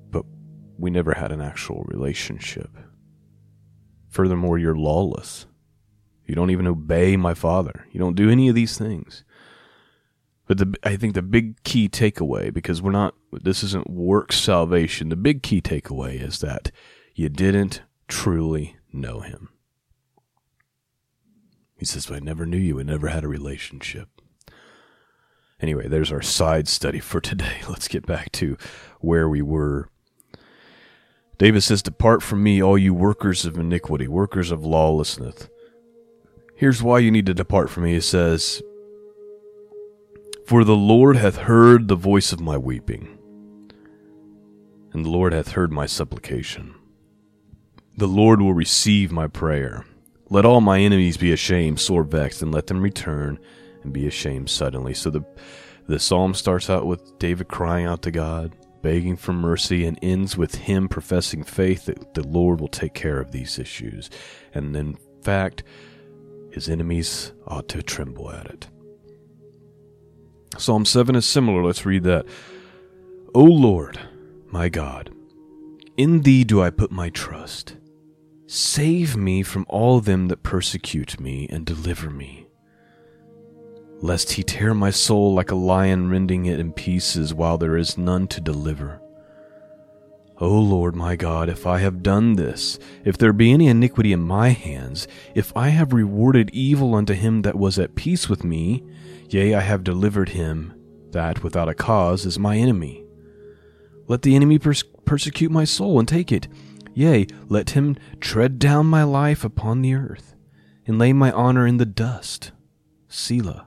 but 0.09 0.25
we 0.79 0.93
never 0.93 1.15
had 1.15 1.33
an 1.33 1.41
actual 1.41 1.83
relationship. 1.89 2.71
Furthermore, 4.09 4.57
you're 4.57 4.77
lawless. 4.77 5.47
You 6.27 6.37
don't 6.37 6.53
even 6.53 6.69
obey 6.69 7.17
my 7.17 7.35
father. 7.35 7.87
You 7.91 7.99
don't 7.99 8.15
do 8.15 8.31
any 8.31 8.49
of 8.49 8.55
these 8.55 8.79
things. 8.79 9.25
But 10.47 10.59
the, 10.59 10.75
I 10.85 10.95
think 10.95 11.15
the 11.15 11.23
big 11.23 11.61
key 11.65 11.89
takeaway, 11.89 12.55
because 12.55 12.83
we're 12.83 12.93
not, 12.93 13.17
this 13.33 13.65
isn't 13.65 13.91
work 13.91 14.33
salvation, 14.33 15.09
the 15.09 15.17
big 15.17 15.43
key 15.43 15.61
takeaway 15.61 16.23
is 16.23 16.39
that 16.39 16.71
you 17.17 17.29
didn't 17.29 17.83
truly 18.07 18.77
know 18.93 19.19
him. 19.19 19.49
He 21.77 21.85
says, 21.85 22.11
I 22.11 22.19
never 22.19 22.47
knew 22.47 22.59
you. 22.59 22.77
We 22.77 22.85
never 22.85 23.09
had 23.09 23.25
a 23.25 23.29
relationship. 23.29 24.09
Anyway, 25.61 25.89
there's 25.89 26.13
our 26.13 26.23
side 26.23 26.69
study 26.69 27.01
for 27.01 27.21
today. 27.21 27.59
Let's 27.69 27.89
get 27.89 28.07
back 28.07 28.33
to 28.33 28.57
where 29.01 29.29
we 29.29 29.43
were. 29.43 29.89
David 31.39 31.63
says, 31.63 31.83
Depart 31.83 32.23
from 32.23 32.43
me, 32.43 32.63
all 32.63 32.79
you 32.79 32.95
workers 32.95 33.45
of 33.45 33.59
iniquity, 33.59 34.07
workers 34.07 34.51
of 34.51 34.65
lawlessness. 34.65 35.49
Here's 36.57 36.83
why 36.83 37.01
you 37.01 37.11
need 37.11 37.27
to 37.27 37.35
depart 37.35 37.71
from 37.71 37.85
me. 37.85 37.95
He 37.95 38.01
says, 38.01 38.63
For 40.47 40.63
the 40.63 40.77
Lord 40.77 41.17
hath 41.17 41.37
heard 41.37 41.89
the 41.89 41.97
voice 41.97 42.33
of 42.33 42.41
my 42.41 42.57
weeping, 42.57 43.19
and 44.93 45.05
the 45.05 45.11
Lord 45.11 45.33
hath 45.33 45.53
heard 45.53 45.73
my 45.73 45.87
supplication. 45.87 46.75
The 47.97 48.07
Lord 48.07 48.41
will 48.41 48.55
receive 48.55 49.11
my 49.11 49.27
prayer. 49.27 49.85
Let 50.35 50.45
all 50.45 50.61
my 50.61 50.81
enemies 50.81 51.17
be 51.17 51.31
ashamed, 51.31 51.79
sore 51.79 52.03
vexed, 52.03 52.43
and 52.43 52.53
let 52.53 52.67
them 52.67 52.83
return 52.83 53.39
and 53.85 53.93
be 53.93 54.09
ashamed 54.09 54.51
suddenly. 54.51 54.93
So 54.93 55.09
the 55.09 55.25
the 55.87 56.01
psalm 56.01 56.35
starts 56.35 56.69
out 56.69 56.87
with 56.87 57.21
David 57.21 57.47
crying 57.47 57.87
out 57.87 58.03
to 58.03 58.11
God, 58.11 58.53
begging 58.83 59.17
for 59.17 59.33
mercy, 59.33 59.87
and 59.87 59.97
ends 60.03 60.37
with 60.37 60.57
him 60.57 60.89
professing 60.89 61.45
faith 61.45 61.85
that 61.85 62.15
the 62.15 62.27
Lord 62.27 62.61
will 62.61 62.67
take 62.67 62.95
care 62.95 63.21
of 63.21 63.31
these 63.31 63.61
issues. 63.61 64.11
And 64.53 64.75
in 64.75 64.99
fact, 65.23 65.63
his 66.51 66.69
enemies 66.69 67.33
ought 67.47 67.69
to 67.69 67.81
tremble 67.81 68.33
at 68.33 68.47
it. 68.47 68.67
Psalm 70.59 70.85
7 70.85 71.15
is 71.15 71.27
similar. 71.27 71.63
Let's 71.63 71.87
read 71.87 72.03
that. 72.05 72.27
O 73.37 73.45
Lord, 73.45 74.01
my 74.47 74.69
God, 74.69 75.15
in 75.97 76.23
thee 76.23 76.43
do 76.43 76.61
I 76.61 76.71
put 76.71 76.91
my 76.91 77.11
trust. 77.11 77.77
Save 78.47 79.17
me 79.17 79.43
from 79.43 79.65
all 79.69 80.01
them 80.01 80.29
that 80.29 80.43
persecute 80.43 81.19
me, 81.19 81.47
and 81.51 81.65
deliver 81.65 82.11
me. 82.11 82.47
Lest 84.01 84.33
he 84.33 84.43
tear 84.43 84.75
my 84.75 84.91
soul 84.91 85.35
like 85.35 85.51
a 85.51 85.57
lion, 85.57 86.11
rending 86.11 86.45
it 86.45 86.61
in 86.61 86.73
pieces, 86.73 87.33
while 87.33 87.57
there 87.57 87.77
is 87.77 87.97
none 87.97 88.29
to 88.29 88.41
deliver. 88.41 89.01
O 90.39 90.59
Lord 90.59 90.95
my 90.95 91.17
God, 91.17 91.49
if 91.49 91.67
I 91.67 91.79
have 91.79 92.03
done 92.03 92.35
this, 92.35 92.79
if 93.05 93.17
there 93.17 93.33
be 93.33 93.53
any 93.53 93.69
iniquity 93.69 94.13
in 94.13 94.21
my 94.21 94.49
hands, 94.51 95.09
if 95.35 95.57
I 95.57 95.69
have 95.69 95.93
rewarded 95.93 96.51
evil 96.51 96.95
unto 96.95 97.15
him 97.15 97.43
that 97.43 97.55
was 97.55 97.79
at 97.79 97.95
peace 97.95 98.29
with 98.29 98.45
me, 98.45 98.83
yea, 99.31 99.55
I 99.55 99.61
have 99.61 99.85
delivered 99.85 100.31
him 100.31 100.75
that 101.13 101.43
without 101.43 101.69
a 101.69 101.75
cause 101.75 102.27
is 102.27 102.39
my 102.39 102.57
enemy. 102.57 103.05
Let 104.07 104.23
the 104.23 104.35
enemy 104.35 104.59
pers- 104.59 104.85
persecute 105.07 105.51
my 105.51 105.65
soul 105.65 105.99
and 105.99 106.07
take 106.07 106.31
it 106.31 106.49
Yea, 106.95 107.27
let 107.49 107.71
him 107.71 107.97
tread 108.21 108.59
down 108.59 108.87
my 108.87 109.03
life 109.03 109.45
upon 109.45 109.83
the 109.83 109.95
earth, 109.95 110.35
and 110.87 110.99
lay 110.99 111.13
my 111.13 111.33
honor 111.33 111.67
in 111.67 111.77
the 111.77 111.85
dust. 111.85 112.53
Selah. 113.09 113.67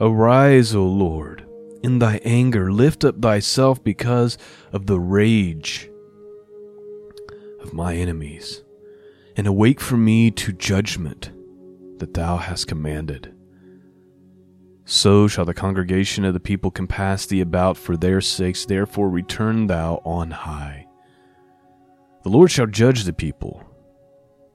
Arise, 0.00 0.74
O 0.74 0.84
Lord, 0.84 1.46
in 1.82 1.98
thy 1.98 2.16
anger, 2.24 2.72
lift 2.72 3.04
up 3.04 3.20
thyself 3.20 3.84
because 3.84 4.38
of 4.72 4.86
the 4.86 4.98
rage 4.98 5.90
of 7.60 7.72
my 7.72 7.94
enemies, 7.94 8.62
and 9.36 9.46
awake 9.46 9.80
for 9.80 9.96
me 9.96 10.30
to 10.30 10.52
judgment 10.52 11.30
that 11.98 12.14
thou 12.14 12.38
hast 12.38 12.66
commanded. 12.66 13.32
So 14.86 15.28
shall 15.28 15.44
the 15.44 15.54
congregation 15.54 16.24
of 16.24 16.34
the 16.34 16.40
people 16.40 16.70
compass 16.70 17.26
thee 17.26 17.40
about 17.40 17.76
for 17.76 17.96
their 17.96 18.20
sakes, 18.20 18.66
therefore 18.66 19.08
return 19.08 19.66
thou 19.66 20.02
on 20.04 20.30
high. 20.30 20.86
The 22.24 22.30
Lord 22.30 22.50
shall 22.50 22.66
judge 22.66 23.04
the 23.04 23.12
people. 23.12 23.62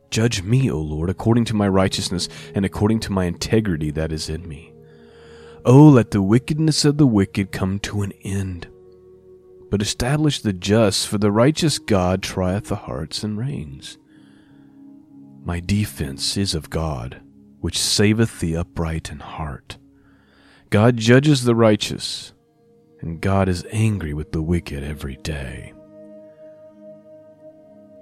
Judge 0.09 0.41
me, 0.41 0.71
O 0.71 0.79
Lord, 0.79 1.09
according 1.09 1.45
to 1.45 1.55
my 1.55 1.67
righteousness 1.67 2.27
and 2.55 2.65
according 2.65 2.99
to 3.01 3.11
my 3.11 3.25
integrity 3.25 3.91
that 3.91 4.11
is 4.11 4.27
in 4.27 4.47
me. 4.47 4.73
O 5.65 5.87
let 5.87 6.09
the 6.09 6.21
wickedness 6.21 6.83
of 6.83 6.97
the 6.97 7.05
wicked 7.05 7.51
come 7.51 7.77
to 7.79 8.01
an 8.01 8.11
end. 8.23 8.67
But 9.69 9.83
establish 9.83 10.41
the 10.41 10.51
just, 10.51 11.07
for 11.07 11.19
the 11.19 11.31
righteous 11.31 11.77
God 11.77 12.23
trieth 12.23 12.65
the 12.65 12.75
hearts 12.75 13.23
and 13.23 13.37
reins. 13.37 13.99
My 15.43 15.59
defense 15.59 16.37
is 16.37 16.55
of 16.55 16.71
God, 16.71 17.21
which 17.59 17.77
saveth 17.77 18.39
the 18.39 18.57
upright 18.57 19.11
in 19.11 19.19
heart. 19.19 19.77
God 20.71 20.97
judges 20.97 21.43
the 21.43 21.55
righteous, 21.55 22.33
and 22.99 23.21
God 23.21 23.47
is 23.47 23.65
angry 23.71 24.15
with 24.15 24.31
the 24.31 24.41
wicked 24.41 24.83
every 24.83 25.17
day. 25.17 25.73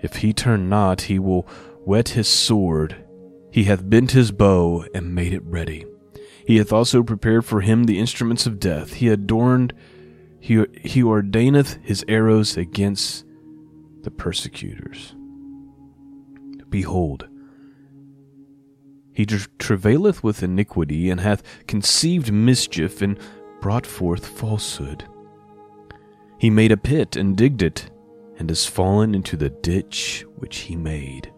If 0.02 0.18
he 0.18 0.34
turn 0.34 0.70
not, 0.70 1.02
he 1.02 1.20
will 1.20 1.44
whet 1.86 2.10
his 2.10 2.28
sword. 2.28 2.96
He 3.52 3.64
hath 3.66 3.90
bent 3.90 4.12
his 4.12 4.32
bow 4.32 4.86
and 4.94 5.16
made 5.16 5.34
it 5.34 5.44
ready. 5.44 5.86
He 6.46 6.58
hath 6.58 6.72
also 6.72 7.04
prepared 7.04 7.46
for 7.46 7.62
him 7.62 7.86
the 7.86 8.00
instruments 8.00 8.46
of 8.46 8.60
death. 8.60 8.94
He 8.94 9.10
adorned, 9.10 9.74
he, 10.40 10.64
he 10.82 11.04
ordaineth 11.04 11.80
his 11.84 12.06
arrows 12.08 12.56
against 12.58 13.26
the 14.04 14.12
persecutors. 14.12 15.16
Behold, 16.70 17.28
he 19.14 19.26
travaileth 19.26 20.24
with 20.24 20.44
iniquity, 20.44 21.10
and 21.10 21.20
hath 21.20 21.42
conceived 21.66 22.32
mischief, 22.32 23.02
and 23.02 23.18
brought 23.62 23.88
forth 23.88 24.28
falsehood. 24.28 25.06
He 26.38 26.52
made 26.52 26.72
a 26.72 26.78
pit 26.78 27.16
and 27.16 27.36
digged 27.36 27.64
it 27.64 27.90
and 28.38 28.50
has 28.50 28.66
fallen 28.66 29.16
into 29.16 29.36
the 29.36 29.50
ditch 29.50 30.26
which 30.36 30.58
he 30.60 30.76
made. 30.76 31.32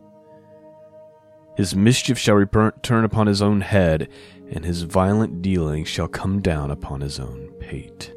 His 1.56 1.76
mischief 1.76 2.18
shall 2.18 2.36
return 2.36 3.04
upon 3.04 3.28
his 3.28 3.42
own 3.42 3.62
head, 3.62 4.10
and 4.52 4.64
his 4.64 4.84
violent 4.84 5.42
dealing 5.42 5.84
shall 5.84 6.08
come 6.08 6.42
down 6.42 6.72
upon 6.72 7.02
his 7.02 7.20
own 7.20 7.52
pate. 7.60 8.14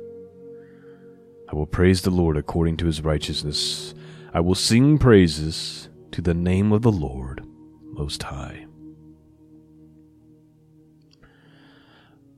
I 1.50 1.54
will 1.54 1.66
praise 1.66 2.02
the 2.02 2.10
Lord 2.10 2.36
according 2.36 2.76
to 2.78 2.86
his 2.86 3.02
righteousness. 3.02 3.94
I 4.32 4.40
will 4.40 4.54
sing 4.54 4.96
praises 4.96 5.88
to 6.12 6.22
the 6.22 6.34
name 6.34 6.72
of 6.72 6.82
the 6.82 6.92
Lord 6.92 7.44
Most 7.82 8.22
High. 8.22 8.66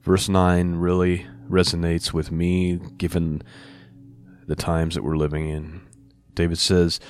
Verse 0.02 0.28
9 0.28 0.76
really 0.76 1.26
resonates 1.48 2.12
with 2.12 2.32
me 2.32 2.78
given 2.98 3.42
the 4.46 4.56
times 4.56 4.94
that 4.94 5.04
we're 5.04 5.16
living 5.16 5.48
in. 5.48 5.80
David 6.34 6.58
says, 6.58 7.00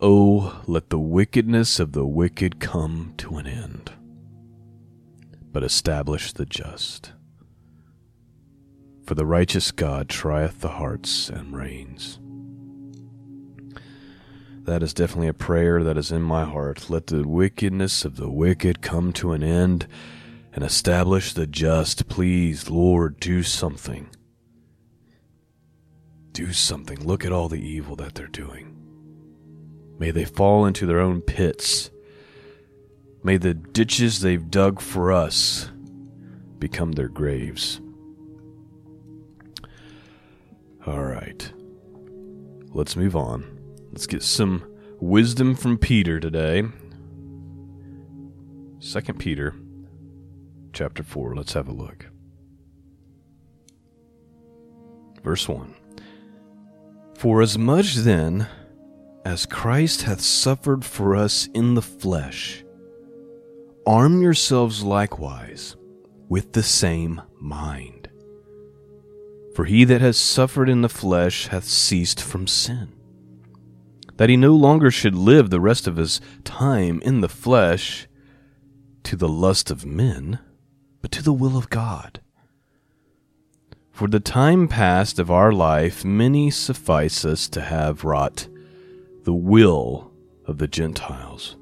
Oh, 0.00 0.62
let 0.66 0.90
the 0.90 0.98
wickedness 0.98 1.80
of 1.80 1.92
the 1.92 2.06
wicked 2.06 2.60
come 2.60 3.14
to 3.18 3.36
an 3.36 3.46
end, 3.46 3.92
but 5.52 5.62
establish 5.62 6.32
the 6.32 6.46
just. 6.46 7.12
For 9.04 9.14
the 9.14 9.26
righteous 9.26 9.70
God 9.70 10.08
trieth 10.08 10.60
the 10.60 10.68
hearts 10.68 11.28
and 11.28 11.56
reins. 11.56 12.18
That 14.64 14.82
is 14.82 14.94
definitely 14.94 15.28
a 15.28 15.34
prayer 15.34 15.82
that 15.82 15.96
is 15.96 16.12
in 16.12 16.22
my 16.22 16.44
heart. 16.44 16.90
Let 16.90 17.08
the 17.08 17.26
wickedness 17.26 18.04
of 18.04 18.16
the 18.16 18.30
wicked 18.30 18.82
come 18.82 19.12
to 19.14 19.32
an 19.32 19.42
end 19.42 19.88
and 20.52 20.62
establish 20.62 21.32
the 21.32 21.46
just. 21.46 22.08
Please, 22.08 22.70
Lord, 22.70 23.18
do 23.18 23.42
something. 23.42 24.08
Do 26.40 26.54
something. 26.54 27.06
Look 27.06 27.26
at 27.26 27.32
all 27.32 27.50
the 27.50 27.60
evil 27.60 27.96
that 27.96 28.14
they're 28.14 28.26
doing. 28.26 28.74
May 29.98 30.10
they 30.10 30.24
fall 30.24 30.64
into 30.64 30.86
their 30.86 30.98
own 30.98 31.20
pits. 31.20 31.90
May 33.22 33.36
the 33.36 33.52
ditches 33.52 34.20
they've 34.20 34.50
dug 34.50 34.80
for 34.80 35.12
us 35.12 35.70
become 36.58 36.92
their 36.92 37.08
graves. 37.08 37.82
All 40.86 41.04
right. 41.04 41.52
Let's 42.70 42.96
move 42.96 43.14
on. 43.14 43.60
Let's 43.92 44.06
get 44.06 44.22
some 44.22 44.64
wisdom 44.98 45.54
from 45.54 45.76
Peter 45.76 46.18
today. 46.20 46.62
2 48.80 49.00
Peter 49.18 49.54
chapter 50.72 51.02
4. 51.02 51.36
Let's 51.36 51.52
have 51.52 51.68
a 51.68 51.72
look. 51.72 52.06
Verse 55.22 55.46
1. 55.46 55.74
For 57.20 57.42
as 57.42 57.58
much 57.58 57.96
then 57.96 58.48
as 59.26 59.44
Christ 59.44 60.04
hath 60.04 60.22
suffered 60.22 60.86
for 60.86 61.14
us 61.14 61.50
in 61.52 61.74
the 61.74 61.82
flesh, 61.82 62.64
arm 63.86 64.22
yourselves 64.22 64.82
likewise 64.82 65.76
with 66.30 66.54
the 66.54 66.62
same 66.62 67.20
mind. 67.38 68.08
For 69.54 69.66
he 69.66 69.84
that 69.84 70.00
has 70.00 70.16
suffered 70.16 70.70
in 70.70 70.80
the 70.80 70.88
flesh 70.88 71.48
hath 71.48 71.64
ceased 71.64 72.22
from 72.22 72.46
sin, 72.46 72.88
that 74.16 74.30
he 74.30 74.36
no 74.38 74.54
longer 74.54 74.90
should 74.90 75.14
live 75.14 75.50
the 75.50 75.60
rest 75.60 75.86
of 75.86 75.96
his 75.96 76.22
time 76.44 77.02
in 77.02 77.20
the 77.20 77.28
flesh 77.28 78.08
to 79.02 79.14
the 79.14 79.28
lust 79.28 79.70
of 79.70 79.84
men, 79.84 80.38
but 81.02 81.10
to 81.10 81.22
the 81.22 81.34
will 81.34 81.58
of 81.58 81.68
God. 81.68 82.22
For 84.00 84.08
the 84.08 84.18
time 84.18 84.66
past 84.66 85.18
of 85.18 85.30
our 85.30 85.52
life, 85.52 86.06
many 86.06 86.50
suffice 86.50 87.22
us 87.22 87.50
to 87.50 87.60
have 87.60 88.02
wrought 88.02 88.48
the 89.24 89.34
will 89.34 90.10
of 90.46 90.56
the 90.56 90.66
Gentiles. 90.66 91.58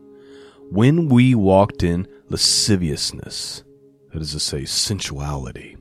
When 0.70 1.08
we 1.08 1.34
walked 1.34 1.82
in 1.82 2.06
lasciviousness, 2.28 3.64
that 4.12 4.22
is 4.22 4.34
to 4.34 4.38
say, 4.38 4.64
sensuality, 4.64 5.76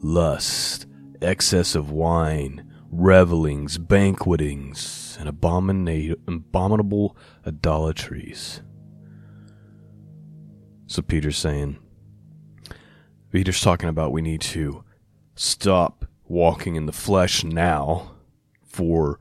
lust, 0.00 0.86
excess 1.20 1.74
of 1.74 1.90
wine, 1.90 2.72
revelings, 2.90 3.76
banquetings, 3.76 5.18
and 5.20 5.28
abominable 5.28 7.14
idolatries. 7.46 8.62
So 10.86 11.02
Peter's 11.02 11.36
saying, 11.36 11.78
Peter's 13.30 13.60
talking 13.60 13.90
about 13.90 14.12
we 14.12 14.22
need 14.22 14.40
to 14.40 14.82
stop 15.36 16.04
walking 16.26 16.74
in 16.74 16.86
the 16.86 16.92
flesh 16.92 17.44
now 17.44 18.10
for 18.64 19.20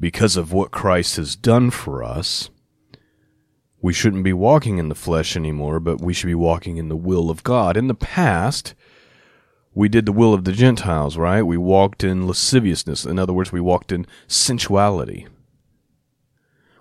because 0.00 0.36
of 0.36 0.52
what 0.52 0.72
Christ 0.72 1.16
has 1.16 1.36
done 1.36 1.70
for 1.70 2.02
us 2.02 2.50
we 3.84 3.92
shouldn't 3.92 4.24
be 4.24 4.32
walking 4.32 4.78
in 4.78 4.88
the 4.88 4.94
flesh 4.94 5.36
anymore, 5.36 5.78
but 5.78 6.00
we 6.00 6.14
should 6.14 6.28
be 6.28 6.34
walking 6.34 6.78
in 6.78 6.88
the 6.88 6.96
will 6.96 7.28
of 7.28 7.44
God. 7.44 7.76
In 7.76 7.86
the 7.86 7.94
past, 7.94 8.72
we 9.74 9.90
did 9.90 10.06
the 10.06 10.12
will 10.12 10.32
of 10.32 10.44
the 10.44 10.52
Gentiles, 10.52 11.18
right? 11.18 11.42
We 11.42 11.58
walked 11.58 12.02
in 12.02 12.26
lasciviousness. 12.26 13.04
In 13.04 13.18
other 13.18 13.34
words, 13.34 13.52
we 13.52 13.60
walked 13.60 13.92
in 13.92 14.06
sensuality. 14.26 15.26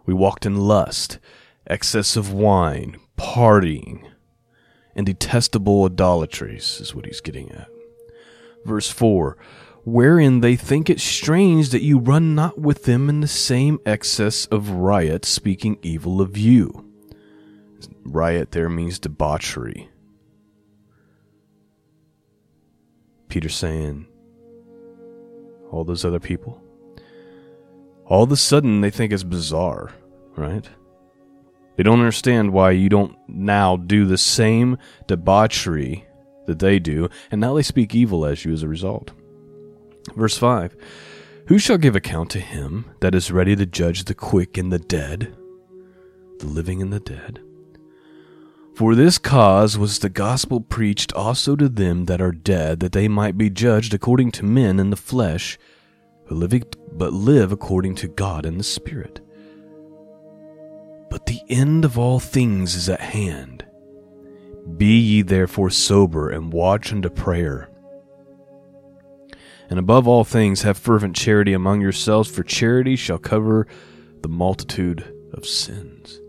We 0.06 0.14
walked 0.14 0.46
in 0.46 0.56
lust, 0.56 1.20
excess 1.68 2.16
of 2.16 2.32
wine, 2.32 2.96
partying, 3.18 4.10
and 4.96 5.06
detestable 5.06 5.84
idolatries, 5.84 6.80
is 6.80 6.96
what 6.96 7.06
he's 7.06 7.20
getting 7.20 7.52
at. 7.52 7.73
Verse 8.66 8.90
4 8.90 9.38
Wherein 9.86 10.40
they 10.40 10.56
think 10.56 10.90
it 10.90 11.02
strange 11.02 11.70
that 11.70 11.84
you 11.84 12.00
run 12.00 12.36
not 12.36 12.58
with 12.58 12.86
them 12.86 13.10
in 13.10 13.20
the 13.20 13.28
same 13.28 13.80
excess 13.86 14.46
of 14.46 14.70
riot, 14.70 15.26
speaking 15.26 15.78
evil 15.82 16.22
of 16.22 16.38
you. 16.38 16.90
Riot 18.06 18.52
there 18.52 18.70
means 18.70 18.98
debauchery. 18.98 19.90
Peter 23.28 23.50
saying, 23.50 24.08
all 25.72 25.84
those 25.84 26.06
other 26.06 26.20
people, 26.20 26.62
all 28.06 28.24
of 28.24 28.32
a 28.32 28.38
sudden 28.38 28.80
they 28.80 28.92
think 28.92 29.12
it's 29.12 29.24
bizarre, 29.24 29.92
right? 30.38 30.70
They 31.76 31.84
don't 31.84 32.00
understand 32.00 32.54
why 32.54 32.72
you 32.72 32.88
don't 32.88 33.18
now 33.28 33.76
do 33.76 34.06
the 34.06 34.18
same 34.18 34.78
debauchery 35.08 36.06
that 36.46 36.60
they 36.60 36.80
do, 36.80 37.10
and 37.32 37.40
now 37.40 37.54
they 37.54 37.64
speak 37.64 37.96
evil 37.96 38.26
as 38.26 38.46
you 38.46 38.54
as 38.54 38.64
a 38.64 38.68
result. 38.68 39.12
Verse 40.16 40.38
5 40.38 40.76
Who 41.48 41.58
shall 41.58 41.78
give 41.78 41.96
account 41.96 42.30
to 42.32 42.40
him 42.40 42.86
that 43.00 43.16
is 43.16 43.32
ready 43.32 43.56
to 43.56 43.66
judge 43.66 44.06
the 44.06 44.16
quick 44.16 44.58
and 44.58 44.72
the 44.72 44.80
dead, 44.80 45.36
the 46.40 46.48
living 46.48 46.82
and 46.82 46.92
the 46.92 47.00
dead? 47.00 47.40
For 48.76 48.96
this 48.96 49.20
cause 49.20 49.78
was 49.78 50.00
the 50.00 50.10
gospel 50.10 50.60
preached 50.60 51.14
also 51.14 51.56
to 51.56 51.70
them 51.70 52.06
that 52.06 52.22
are 52.22 52.32
dead, 52.32 52.80
that 52.80 52.92
they 52.92 53.08
might 53.08 53.38
be 53.38 53.52
judged 53.52 53.94
according 53.94 54.32
to 54.32 54.46
men 54.46 54.80
in 54.80 54.90
the 54.90 54.96
flesh, 54.96 55.60
but 56.28 56.38
live, 56.38 56.64
but 56.92 57.14
live 57.14 57.52
according 57.52 57.94
to 57.96 58.08
God 58.08 58.48
in 58.48 58.58
the 58.58 58.64
Spirit. 58.64 59.22
But 61.12 61.28
the 61.28 61.42
end 61.50 61.86
of 61.86 62.00
all 62.00 62.20
things 62.20 62.74
is 62.74 62.90
at 62.90 63.00
hand. 63.00 63.64
Be 64.78 64.98
ye 64.98 65.22
therefore 65.22 65.70
sober 65.70 66.30
and 66.30 66.54
watch 66.54 66.92
unto 66.92 67.10
prayer. 67.10 67.70
And 69.70 69.80
above 69.80 70.08
all 70.08 70.24
things, 70.24 70.62
have 70.62 70.78
fervent 70.78 71.16
charity 71.16 71.54
among 71.54 71.82
yourselves, 71.82 72.30
for 72.30 72.44
charity 72.44 72.96
shall 72.96 73.18
cover 73.18 73.68
the 74.22 74.30
multitude 74.30 75.14
of 75.34 75.46
sins. 75.46 76.20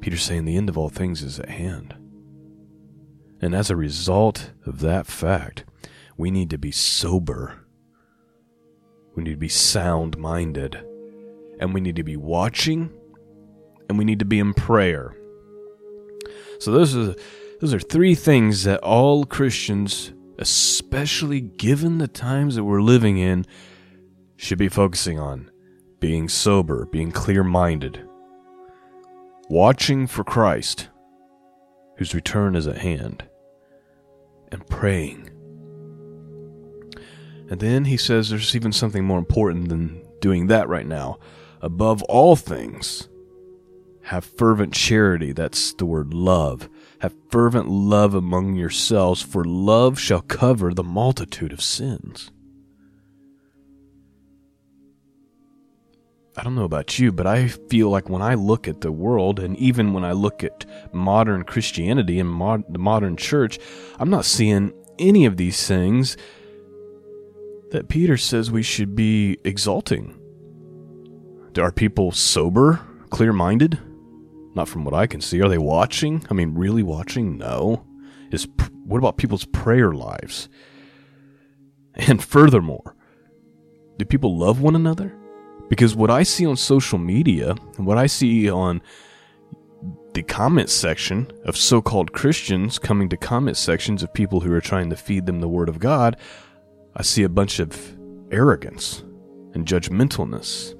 Peter's 0.00 0.22
saying 0.22 0.44
the 0.44 0.56
end 0.56 0.68
of 0.68 0.76
all 0.76 0.88
things 0.88 1.22
is 1.22 1.38
at 1.38 1.48
hand. 1.48 1.94
And 3.40 3.54
as 3.54 3.70
a 3.70 3.76
result 3.76 4.50
of 4.66 4.80
that 4.80 5.06
fact, 5.06 5.64
we 6.16 6.30
need 6.30 6.50
to 6.50 6.58
be 6.58 6.72
sober. 6.72 7.66
We 9.14 9.24
need 9.24 9.32
to 9.32 9.36
be 9.36 9.48
sound 9.48 10.16
minded. 10.18 10.84
And 11.60 11.74
we 11.74 11.80
need 11.80 11.96
to 11.96 12.02
be 12.02 12.16
watching. 12.16 12.90
And 13.88 13.98
we 13.98 14.04
need 14.04 14.18
to 14.20 14.24
be 14.24 14.38
in 14.38 14.54
prayer. 14.54 15.16
So 16.62 16.70
those 16.70 16.94
are 16.94 17.16
those 17.60 17.74
are 17.74 17.80
three 17.80 18.14
things 18.14 18.62
that 18.62 18.78
all 18.84 19.24
Christians, 19.24 20.12
especially 20.38 21.40
given 21.40 21.98
the 21.98 22.06
times 22.06 22.54
that 22.54 22.62
we're 22.62 22.80
living 22.80 23.18
in, 23.18 23.46
should 24.36 24.58
be 24.58 24.68
focusing 24.68 25.18
on. 25.18 25.50
Being 25.98 26.28
sober, 26.28 26.86
being 26.86 27.10
clear 27.10 27.42
minded, 27.42 28.08
watching 29.48 30.06
for 30.06 30.22
Christ, 30.22 30.88
whose 31.96 32.14
return 32.14 32.54
is 32.54 32.68
at 32.68 32.78
hand, 32.78 33.24
and 34.52 34.64
praying. 34.68 35.30
And 37.50 37.58
then 37.58 37.86
he 37.86 37.96
says 37.96 38.30
there's 38.30 38.54
even 38.54 38.70
something 38.70 39.04
more 39.04 39.18
important 39.18 39.68
than 39.68 40.00
doing 40.20 40.46
that 40.46 40.68
right 40.68 40.86
now. 40.86 41.18
Above 41.60 42.04
all 42.04 42.36
things, 42.36 43.08
have 44.04 44.24
fervent 44.24 44.74
charity. 44.74 45.32
That's 45.32 45.72
the 45.74 45.86
word 45.86 46.12
love. 46.12 46.68
Have 47.00 47.14
fervent 47.30 47.68
love 47.68 48.14
among 48.14 48.56
yourselves, 48.56 49.22
for 49.22 49.44
love 49.44 49.98
shall 49.98 50.22
cover 50.22 50.74
the 50.74 50.82
multitude 50.82 51.52
of 51.52 51.62
sins. 51.62 52.30
I 56.36 56.42
don't 56.42 56.54
know 56.54 56.64
about 56.64 56.98
you, 56.98 57.12
but 57.12 57.26
I 57.26 57.48
feel 57.48 57.90
like 57.90 58.08
when 58.08 58.22
I 58.22 58.34
look 58.34 58.66
at 58.66 58.80
the 58.80 58.92
world, 58.92 59.38
and 59.38 59.56
even 59.58 59.92
when 59.92 60.04
I 60.04 60.12
look 60.12 60.42
at 60.42 60.64
modern 60.92 61.44
Christianity 61.44 62.18
and 62.18 62.30
mod- 62.30 62.72
the 62.72 62.78
modern 62.78 63.16
church, 63.16 63.58
I'm 63.98 64.08
not 64.08 64.24
seeing 64.24 64.72
any 64.98 65.26
of 65.26 65.36
these 65.36 65.66
things 65.66 66.16
that 67.70 67.88
Peter 67.88 68.16
says 68.16 68.50
we 68.50 68.62
should 68.62 68.94
be 68.94 69.38
exalting. 69.44 70.18
Are 71.58 71.72
people 71.72 72.12
sober, 72.12 72.80
clear 73.10 73.34
minded? 73.34 73.78
Not 74.54 74.68
from 74.68 74.84
what 74.84 74.94
I 74.94 75.06
can 75.06 75.20
see. 75.20 75.40
Are 75.40 75.48
they 75.48 75.58
watching? 75.58 76.24
I 76.30 76.34
mean, 76.34 76.54
really 76.54 76.82
watching? 76.82 77.38
No. 77.38 77.86
Is 78.30 78.46
what 78.84 78.98
about 78.98 79.16
people's 79.16 79.44
prayer 79.44 79.92
lives? 79.92 80.48
And 81.94 82.22
furthermore, 82.22 82.94
do 83.98 84.04
people 84.04 84.36
love 84.36 84.60
one 84.60 84.74
another? 84.76 85.14
Because 85.68 85.94
what 85.94 86.10
I 86.10 86.22
see 86.22 86.46
on 86.46 86.56
social 86.56 86.98
media 86.98 87.54
and 87.76 87.86
what 87.86 87.98
I 87.98 88.06
see 88.06 88.50
on 88.50 88.82
the 90.14 90.22
comment 90.22 90.68
section 90.68 91.30
of 91.44 91.56
so 91.56 91.80
called 91.80 92.12
Christians 92.12 92.78
coming 92.78 93.08
to 93.08 93.16
comment 93.16 93.56
sections 93.56 94.02
of 94.02 94.12
people 94.12 94.40
who 94.40 94.52
are 94.52 94.60
trying 94.60 94.90
to 94.90 94.96
feed 94.96 95.26
them 95.26 95.40
the 95.40 95.48
Word 95.48 95.68
of 95.68 95.78
God, 95.78 96.16
I 96.94 97.02
see 97.02 97.22
a 97.22 97.28
bunch 97.28 97.58
of 97.58 97.96
arrogance 98.30 99.02
and 99.54 99.66
judgmentalness, 99.66 100.74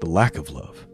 the 0.00 0.08
lack 0.08 0.36
of 0.36 0.50
love. 0.50 0.85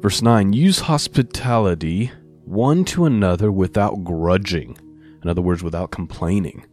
Verse 0.00 0.22
9 0.22 0.52
Use 0.52 0.80
hospitality 0.80 2.12
one 2.44 2.84
to 2.86 3.04
another 3.04 3.50
without 3.50 4.04
grudging. 4.04 4.78
In 5.22 5.28
other 5.28 5.42
words, 5.42 5.62
without 5.62 5.90
complaining. 5.90 6.64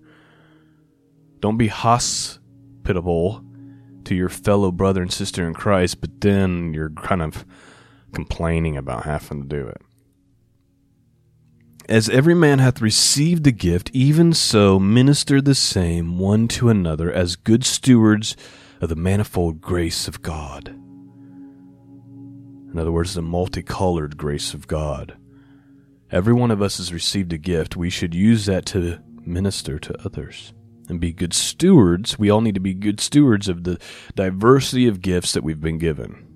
Don't 1.40 1.58
be 1.58 1.68
hospitable 1.68 3.44
to 4.06 4.16
your 4.16 4.30
fellow 4.30 4.72
brother 4.72 5.02
and 5.02 5.12
sister 5.12 5.48
in 5.48 5.54
Christ, 5.54 6.00
but 6.02 6.22
then 6.22 6.74
you're 6.74 6.92
kind 6.92 7.22
of 7.22 7.46
complaining 8.14 8.78
about 8.78 9.06
having 9.06 9.42
to 9.42 9.48
do 9.48 9.68
it. 9.68 9.82
As 11.90 12.08
every 12.10 12.36
man 12.36 12.60
hath 12.60 12.82
received 12.82 13.44
the 13.44 13.52
gift, 13.52 13.90
even 13.94 14.34
so 14.34 14.80
minister 14.80 15.42
the 15.42 15.56
same 15.56 16.18
one 16.18 16.48
to 16.50 16.70
another 16.70 17.12
as 17.12 17.36
good 17.36 17.66
stewards 17.66 18.38
of 18.80 18.90
the 18.90 18.96
manifold 18.96 19.60
grace 19.60 20.08
of 20.08 20.22
God. 20.22 20.83
In 22.74 22.80
other 22.80 22.92
words, 22.92 23.14
the 23.14 23.22
multicolored 23.22 24.18
grace 24.18 24.54
of 24.56 24.68
God. 24.68 25.16
Every 26.12 26.34
one 26.34 26.52
of 26.52 26.62
us 26.62 26.78
has 26.78 26.92
received 26.92 27.32
a 27.32 27.38
gift. 27.38 27.78
We 27.78 27.90
should 27.90 28.14
use 28.16 28.48
that 28.48 28.66
to 28.68 29.00
minister 29.26 29.80
to 29.80 30.06
others. 30.06 30.54
and 30.90 31.00
be 31.00 31.14
good 31.14 31.34
stewards. 31.34 32.20
We 32.20 32.30
all 32.30 32.42
need 32.42 32.56
to 32.56 32.62
be 32.62 32.74
good 32.74 33.00
stewards 33.00 33.48
of 33.48 33.64
the 33.64 33.80
diversity 34.16 34.88
of 34.88 35.02
gifts 35.02 35.34
that 35.34 35.44
we've 35.44 35.62
been 35.62 35.78
given. 35.78 36.28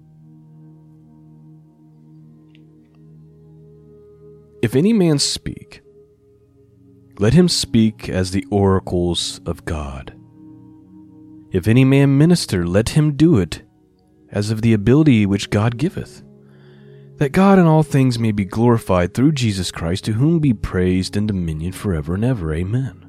If 4.61 4.75
any 4.75 4.93
man 4.93 5.19
speak, 5.19 5.81
let 7.19 7.33
him 7.33 7.47
speak 7.47 8.09
as 8.09 8.31
the 8.31 8.45
oracles 8.49 9.39
of 9.45 9.65
God. 9.65 10.13
If 11.51 11.67
any 11.67 11.85
man 11.85 12.17
minister, 12.17 12.65
let 12.65 12.89
him 12.89 13.15
do 13.15 13.37
it 13.37 13.63
as 14.31 14.51
of 14.51 14.61
the 14.61 14.73
ability 14.73 15.25
which 15.25 15.49
God 15.49 15.77
giveth, 15.77 16.23
that 17.17 17.31
God 17.31 17.57
in 17.57 17.65
all 17.65 17.83
things 17.83 18.19
may 18.19 18.31
be 18.31 18.45
glorified 18.45 19.13
through 19.13 19.31
Jesus 19.33 19.71
Christ, 19.71 20.05
to 20.05 20.13
whom 20.13 20.39
be 20.39 20.53
praised 20.53 21.17
and 21.17 21.27
dominion 21.27 21.71
forever 21.71 22.15
and 22.15 22.23
ever. 22.23 22.53
Amen. 22.53 23.03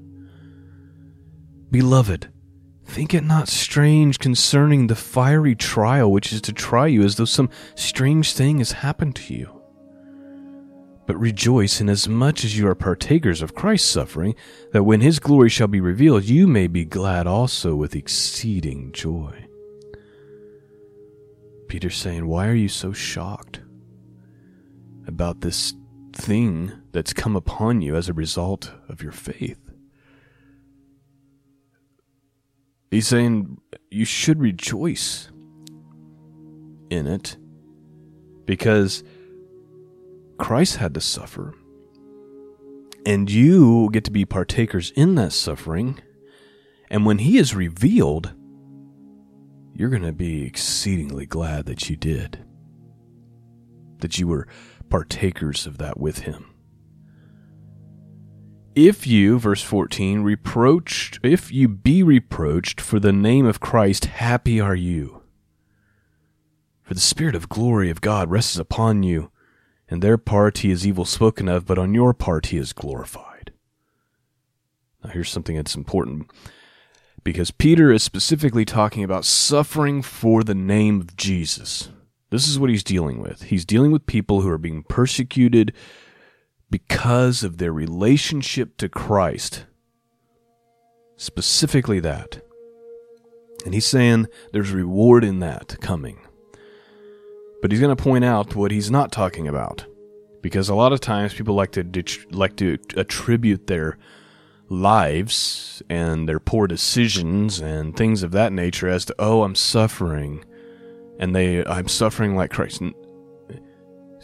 Beloved, 1.70 2.28
think 2.84 3.12
it 3.12 3.22
not 3.22 3.48
strange 3.48 4.18
concerning 4.18 4.86
the 4.86 4.94
fiery 4.94 5.54
trial 5.54 6.10
which 6.10 6.32
is 6.32 6.40
to 6.42 6.52
try 6.52 6.86
you, 6.86 7.02
as 7.02 7.16
though 7.16 7.26
some 7.26 7.50
strange 7.74 8.32
thing 8.32 8.58
has 8.58 8.72
happened 8.72 9.14
to 9.16 9.34
you. 9.34 9.54
But 11.06 11.18
rejoice 11.18 11.80
inasmuch 11.80 12.44
as 12.44 12.58
you 12.58 12.66
are 12.68 12.74
partakers 12.74 13.42
of 13.42 13.54
Christ's 13.54 13.90
suffering, 13.90 14.34
that 14.72 14.84
when 14.84 15.02
his 15.02 15.18
glory 15.18 15.48
shall 15.50 15.68
be 15.68 15.80
revealed, 15.80 16.24
you 16.24 16.46
may 16.46 16.66
be 16.66 16.84
glad 16.84 17.26
also 17.26 17.74
with 17.74 17.96
exceeding 17.96 18.92
joy. 18.92 19.46
Peter's 21.66 21.96
saying, 21.96 22.26
Why 22.26 22.48
are 22.48 22.54
you 22.54 22.68
so 22.68 22.92
shocked 22.92 23.60
about 25.08 25.40
this 25.40 25.74
thing 26.12 26.72
that's 26.92 27.12
come 27.12 27.34
upon 27.34 27.82
you 27.82 27.96
as 27.96 28.08
a 28.08 28.12
result 28.12 28.72
of 28.88 29.02
your 29.02 29.12
faith? 29.12 29.58
He's 32.90 33.06
saying 33.06 33.60
you 33.90 34.04
should 34.04 34.40
rejoice 34.40 35.30
in 36.90 37.06
it 37.06 37.36
because 38.46 39.04
Christ 40.38 40.76
had 40.76 40.94
to 40.94 41.00
suffer. 41.00 41.54
And 43.04 43.30
you 43.30 43.90
get 43.92 44.04
to 44.04 44.10
be 44.10 44.24
partakers 44.24 44.90
in 44.92 45.14
that 45.16 45.32
suffering. 45.32 46.00
And 46.90 47.04
when 47.04 47.18
he 47.18 47.38
is 47.38 47.54
revealed, 47.54 48.32
you're 49.74 49.90
going 49.90 50.02
to 50.02 50.12
be 50.12 50.44
exceedingly 50.44 51.26
glad 51.26 51.66
that 51.66 51.88
you 51.88 51.96
did, 51.96 52.44
that 53.98 54.18
you 54.18 54.26
were 54.26 54.48
partakers 54.88 55.66
of 55.66 55.78
that 55.78 55.98
with 55.98 56.20
him. 56.20 56.54
If 58.74 59.06
you, 59.06 59.38
verse 59.38 59.62
14, 59.62 60.22
reproached, 60.22 61.18
if 61.22 61.50
you 61.50 61.68
be 61.68 62.02
reproached 62.02 62.80
for 62.80 63.00
the 63.00 63.12
name 63.12 63.44
of 63.44 63.60
Christ, 63.60 64.04
happy 64.04 64.60
are 64.60 64.74
you. 64.76 65.22
For 66.82 66.94
the 66.94 67.00
Spirit 67.00 67.34
of 67.34 67.48
glory 67.48 67.90
of 67.90 68.00
God 68.00 68.30
rests 68.30 68.56
upon 68.56 69.02
you. 69.02 69.30
In 69.88 70.00
their 70.00 70.16
part 70.16 70.58
he 70.58 70.70
is 70.70 70.86
evil 70.86 71.04
spoken 71.04 71.48
of, 71.48 71.66
but 71.66 71.78
on 71.78 71.92
your 71.92 72.14
part 72.14 72.46
he 72.46 72.56
is 72.56 72.72
glorified. 72.72 73.52
Now 75.02 75.10
here's 75.10 75.30
something 75.30 75.56
that's 75.56 75.74
important 75.74 76.30
because 77.24 77.50
Peter 77.50 77.92
is 77.92 78.02
specifically 78.02 78.64
talking 78.64 79.04
about 79.04 79.24
suffering 79.24 80.02
for 80.02 80.42
the 80.42 80.54
name 80.54 81.00
of 81.00 81.16
Jesus. 81.16 81.90
This 82.30 82.46
is 82.46 82.58
what 82.58 82.70
he's 82.70 82.84
dealing 82.84 83.20
with. 83.20 83.42
He's 83.44 83.64
dealing 83.64 83.90
with 83.90 84.06
people 84.06 84.42
who 84.42 84.50
are 84.50 84.58
being 84.58 84.82
persecuted 84.82 85.72
because 86.70 87.42
of 87.42 87.56
their 87.56 87.72
relationship 87.72 88.76
to 88.78 88.88
Christ. 88.88 89.64
Specifically 91.16 92.00
that. 92.00 92.42
And 93.64 93.74
he's 93.74 93.86
saying 93.86 94.26
there's 94.52 94.70
reward 94.70 95.24
in 95.24 95.40
that 95.40 95.80
coming. 95.80 96.20
But 97.60 97.72
he's 97.72 97.80
going 97.80 97.96
to 97.96 98.02
point 98.02 98.24
out 98.24 98.54
what 98.54 98.70
he's 98.70 98.90
not 98.90 99.10
talking 99.10 99.48
about. 99.48 99.84
Because 100.42 100.68
a 100.68 100.74
lot 100.74 100.92
of 100.92 101.00
times 101.00 101.34
people 101.34 101.54
like 101.54 101.72
to 101.72 101.84
like 102.30 102.56
to 102.56 102.78
attribute 102.96 103.66
their 103.66 103.98
lives 104.68 105.82
and 105.88 106.28
their 106.28 106.38
poor 106.38 106.66
decisions 106.66 107.58
and 107.58 107.96
things 107.96 108.22
of 108.22 108.32
that 108.32 108.52
nature 108.52 108.86
as 108.86 109.06
to 109.06 109.14
oh 109.18 109.42
I'm 109.42 109.54
suffering 109.54 110.44
and 111.18 111.34
they 111.34 111.64
I'm 111.64 111.88
suffering 111.88 112.36
like 112.36 112.50
Christ. 112.50 112.82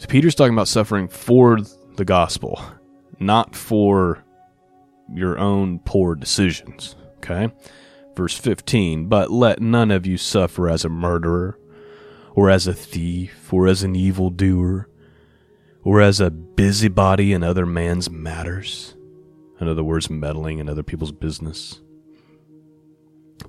Peter's 0.07 0.35
talking 0.35 0.53
about 0.53 0.67
suffering 0.67 1.07
for 1.07 1.59
the 1.95 2.05
gospel, 2.05 2.61
not 3.19 3.55
for 3.55 4.23
your 5.13 5.37
own 5.37 5.79
poor 5.79 6.15
decisions. 6.15 6.95
Okay? 7.17 7.51
Verse 8.15 8.37
15, 8.37 9.07
but 9.07 9.31
let 9.31 9.61
none 9.61 9.91
of 9.91 10.05
you 10.05 10.17
suffer 10.17 10.69
as 10.69 10.85
a 10.85 10.89
murderer, 10.89 11.59
or 12.33 12.49
as 12.49 12.65
a 12.65 12.73
thief, 12.73 13.51
or 13.51 13.67
as 13.67 13.83
an 13.83 13.95
evildoer, 13.95 14.89
or 15.83 16.01
as 16.01 16.19
a 16.19 16.31
busybody 16.31 17.33
in 17.33 17.43
other 17.43 17.65
man's 17.65 18.09
matters. 18.09 18.95
In 19.59 19.67
other 19.67 19.83
words, 19.83 20.09
meddling 20.09 20.59
in 20.59 20.69
other 20.69 20.83
people's 20.83 21.11
business. 21.11 21.81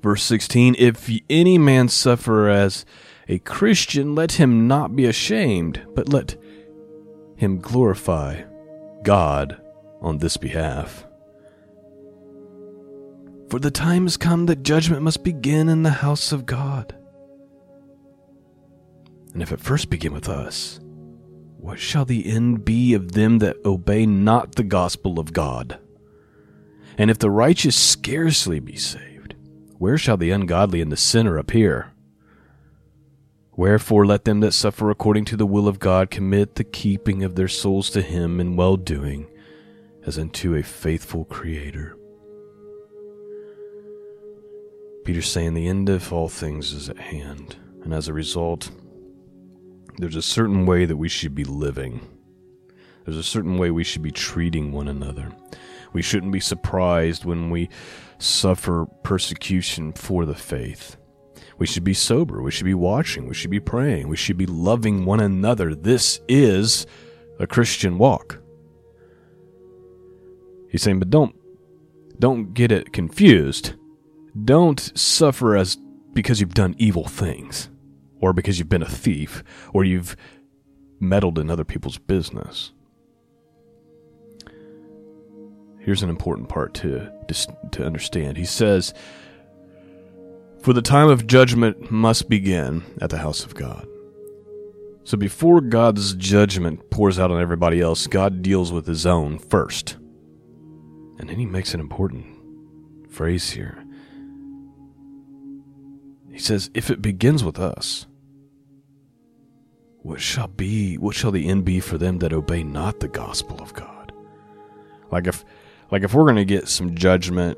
Verse 0.02 0.22
16, 0.24 0.74
if 0.78 1.11
any 1.30 1.59
man 1.59 1.88
suffer 1.88 2.48
as 2.48 2.85
a 3.28 3.38
Christian, 3.40 4.14
let 4.14 4.32
him 4.32 4.68
not 4.68 4.94
be 4.94 5.06
ashamed, 5.06 5.82
but 5.94 6.08
let 6.08 6.36
him 7.36 7.58
glorify 7.58 8.42
God 9.02 9.60
on 10.00 10.18
this 10.18 10.36
behalf. 10.36 11.06
For 13.50 13.58
the 13.58 13.70
time 13.70 14.04
has 14.04 14.16
come 14.16 14.46
that 14.46 14.62
judgment 14.62 15.02
must 15.02 15.22
begin 15.22 15.68
in 15.68 15.82
the 15.82 15.90
house 15.90 16.32
of 16.32 16.46
God. 16.46 16.96
And 19.32 19.42
if 19.42 19.52
it 19.52 19.60
first 19.60 19.90
begin 19.90 20.12
with 20.12 20.28
us, 20.28 20.80
what 21.58 21.78
shall 21.78 22.04
the 22.04 22.26
end 22.26 22.64
be 22.64 22.94
of 22.94 23.12
them 23.12 23.38
that 23.38 23.56
obey 23.64 24.06
not 24.06 24.54
the 24.54 24.64
gospel 24.64 25.18
of 25.18 25.32
God? 25.32 25.78
And 26.96 27.10
if 27.10 27.18
the 27.18 27.30
righteous 27.30 27.76
scarcely 27.76 28.60
be 28.60 28.76
saved, 28.76 29.34
where 29.78 29.98
shall 29.98 30.16
the 30.16 30.30
ungodly 30.30 30.80
and 30.80 30.90
the 30.90 30.96
sinner 30.96 31.36
appear? 31.36 31.92
Wherefore 33.57 34.05
let 34.05 34.25
them 34.27 34.40
that 34.40 34.53
suffer 34.53 34.90
according 34.90 35.25
to 35.27 35.37
the 35.37 35.47
will 35.47 35.66
of 35.66 35.79
God 35.79 36.11
commit 36.11 36.57
the 36.57 36.64
keeping 36.64 37.25
of 37.25 37.37
their 37.37 37.49
souls 37.49 37.88
to 37.90 38.03
him 38.03 38.38
in 38.38 38.55
well 38.55 38.77
doing, 38.77 39.29
as 40.05 40.19
unto 40.19 40.55
a 40.55 40.62
faithful 40.62 41.25
Creator. 41.25 41.97
Peter's 45.07 45.29
saying 45.29 45.55
the 45.55 45.69
end 45.69 45.88
of 45.88 46.12
all 46.12 46.29
things 46.29 46.73
is 46.73 46.90
at 46.90 46.99
hand, 46.99 47.57
and 47.83 47.95
as 47.95 48.09
a 48.09 48.12
result, 48.12 48.71
there's 49.99 50.16
a 50.16 50.23
certain 50.23 50.66
way 50.66 50.85
that 50.85 50.97
we 50.97 51.09
should 51.09 51.35
be 51.35 51.45
living. 51.45 52.01
There's 53.05 53.16
a 53.16 53.23
certain 53.23 53.57
way 53.57 53.71
we 53.71 53.85
should 53.85 54.03
be 54.03 54.11
treating 54.11 54.73
one 54.73 54.88
another. 54.88 55.33
We 55.95 56.03
shouldn't 56.03 56.33
be 56.33 56.40
surprised 56.40 57.25
when 57.25 57.49
we 57.49 57.71
suffer 58.19 58.87
persecution 59.03 59.92
for 59.92 60.27
the 60.27 60.35
faith. 60.35 60.99
We 61.59 61.66
should 61.66 61.85
be 61.85 61.95
sober. 61.95 62.42
We 62.42 62.51
should 62.51 62.64
be 62.64 62.75
watching. 62.75 63.27
We 63.27 63.35
should 63.35 63.51
be 63.51 63.61
praying. 63.61 64.09
We 64.09 64.16
should 64.16 64.37
be 64.37 64.47
loving 64.47 65.05
one 65.05 65.21
another. 65.21 65.75
This 65.75 66.21
is 66.29 66.87
a 67.38 67.47
Christian 67.47 67.99
walk. 67.99 68.40
He's 70.71 70.83
saying, 70.83 70.99
but 70.99 71.11
don't 71.11 71.35
don't 72.19 72.55
get 72.55 72.73
it 72.73 72.92
confused. 72.92 73.75
Don't 74.45 74.97
suffer 74.99 75.57
as 75.57 75.79
because 76.12 76.40
you've 76.40 76.55
done 76.55 76.75
evil 76.79 77.05
things 77.05 77.71
or 78.21 78.33
because 78.33 78.59
you've 78.59 78.69
been 78.69 78.83
a 78.83 78.88
thief 78.88 79.42
or 79.73 79.85
you've 79.85 80.16
meddled 81.01 81.38
in 81.38 81.51
other 81.51 81.64
people's 81.64 81.99
business. 81.99 82.73
Here's 85.79 86.03
an 86.03 86.11
important 86.11 86.49
part 86.49 86.75
to 86.75 87.12
to 87.73 87.85
understand. 87.85 88.37
He 88.37 88.45
says 88.45 88.92
for 90.66 90.72
the 90.72 90.83
time 90.83 91.09
of 91.09 91.29
judgment 91.29 91.92
must 91.92 92.29
begin 92.29 92.83
at 93.00 93.09
the 93.09 93.18
house 93.18 93.44
of 93.44 93.55
God. 93.55 93.87
So 95.05 95.16
before 95.16 95.61
God's 95.61 96.16
judgment 96.16 96.90
pours 96.90 97.20
out 97.20 97.31
on 97.31 97.40
everybody 97.40 97.81
else, 97.81 98.09
God 98.09 98.42
deals 98.42 98.72
with 98.72 98.85
his 98.85 99.07
own 99.07 99.38
first. 99.38 99.92
And 101.20 101.29
then 101.29 101.38
he 101.38 101.46
makes 101.46 101.72
an 101.72 101.79
important 101.79 102.26
phrase 103.09 103.50
here. 103.50 103.85
He 106.33 106.40
says, 106.40 106.68
If 106.74 106.90
it 106.90 107.00
begins 107.00 107.44
with 107.44 107.61
us, 107.61 108.09
what 109.98 110.20
shall 110.20 110.48
be 110.48 110.98
what 110.98 111.14
shall 111.14 111.31
the 111.31 111.48
end 111.48 111.64
be 111.64 111.79
for 111.79 111.96
them 111.96 112.18
that 112.18 112.33
obey 112.33 112.64
not 112.64 112.98
the 112.98 113.07
gospel 113.07 113.62
of 113.62 113.72
God? 113.72 114.11
Like 115.12 115.29
if 115.29 115.44
like 115.92 116.02
if 116.02 116.12
we're 116.12 116.26
gonna 116.26 116.44
get 116.44 116.66
some 116.66 116.96
judgment 116.96 117.57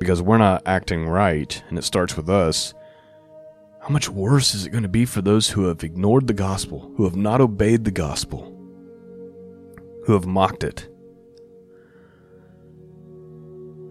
because 0.00 0.22
we're 0.22 0.38
not 0.38 0.62
acting 0.66 1.06
right 1.06 1.62
and 1.68 1.78
it 1.78 1.84
starts 1.84 2.16
with 2.16 2.28
us, 2.28 2.74
how 3.82 3.90
much 3.90 4.08
worse 4.08 4.54
is 4.54 4.66
it 4.66 4.70
going 4.70 4.82
to 4.82 4.88
be 4.88 5.04
for 5.04 5.20
those 5.22 5.50
who 5.50 5.66
have 5.66 5.84
ignored 5.84 6.26
the 6.26 6.32
gospel, 6.32 6.92
who 6.96 7.04
have 7.04 7.16
not 7.16 7.40
obeyed 7.40 7.84
the 7.84 7.90
gospel, 7.90 8.56
who 10.06 10.14
have 10.14 10.26
mocked 10.26 10.64
it? 10.64 10.88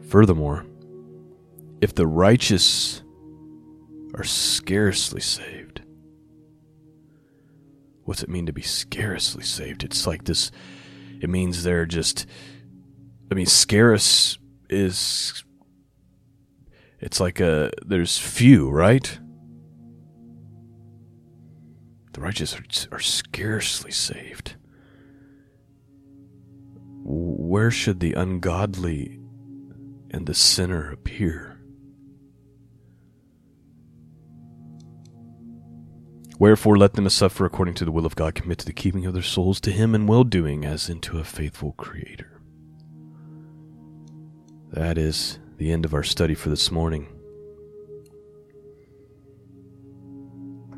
Furthermore, 0.10 0.65
if 1.80 1.93
the 1.93 2.08
righteous 2.08 3.04
are 4.15 4.24
scarcely 4.24 5.22
saved, 5.22 5.82
what's 8.04 8.24
it 8.24 8.30
mean 8.30 8.48
to 8.48 8.54
be 8.54 8.63
scarcely 8.63 9.43
saved? 9.43 9.84
It's 9.84 10.08
like 10.08 10.24
this, 10.26 10.50
it 11.22 11.30
means 11.30 11.63
they're 11.63 11.86
just, 11.86 12.26
I 13.32 13.36
mean, 13.36 13.45
scarce 13.45 14.39
is, 14.72 15.43
it's 16.99 17.19
like 17.19 17.39
a, 17.39 17.71
there's 17.85 18.17
few, 18.17 18.69
right? 18.69 19.19
The 22.13 22.21
righteous 22.21 22.55
are, 22.55 22.63
are 22.95 22.99
scarcely 22.99 23.91
saved. 23.91 24.55
Where 27.03 27.71
should 27.71 27.99
the 27.99 28.13
ungodly 28.13 29.19
and 30.12 30.25
the 30.25 30.33
sinner 30.33 30.91
appear? 30.91 31.59
Wherefore 36.38 36.77
let 36.77 36.93
them 36.93 37.07
suffer 37.09 37.45
according 37.45 37.73
to 37.75 37.85
the 37.85 37.91
will 37.91 38.05
of 38.05 38.15
God, 38.15 38.33
commit 38.33 38.59
to 38.59 38.65
the 38.65 38.73
keeping 38.73 39.05
of 39.05 39.13
their 39.13 39.21
souls 39.21 39.59
to 39.62 39.71
him 39.71 39.93
in 39.93 40.07
well 40.07 40.23
doing 40.23 40.65
as 40.65 40.89
into 40.89 41.19
a 41.19 41.23
faithful 41.23 41.73
creator. 41.73 42.41
That 44.71 44.97
is 44.97 45.39
the 45.60 45.72
end 45.74 45.84
of 45.84 45.93
our 45.93 46.04
study 46.04 46.34
for 46.34 46.50
this 46.50 46.72
morning. 46.72 47.06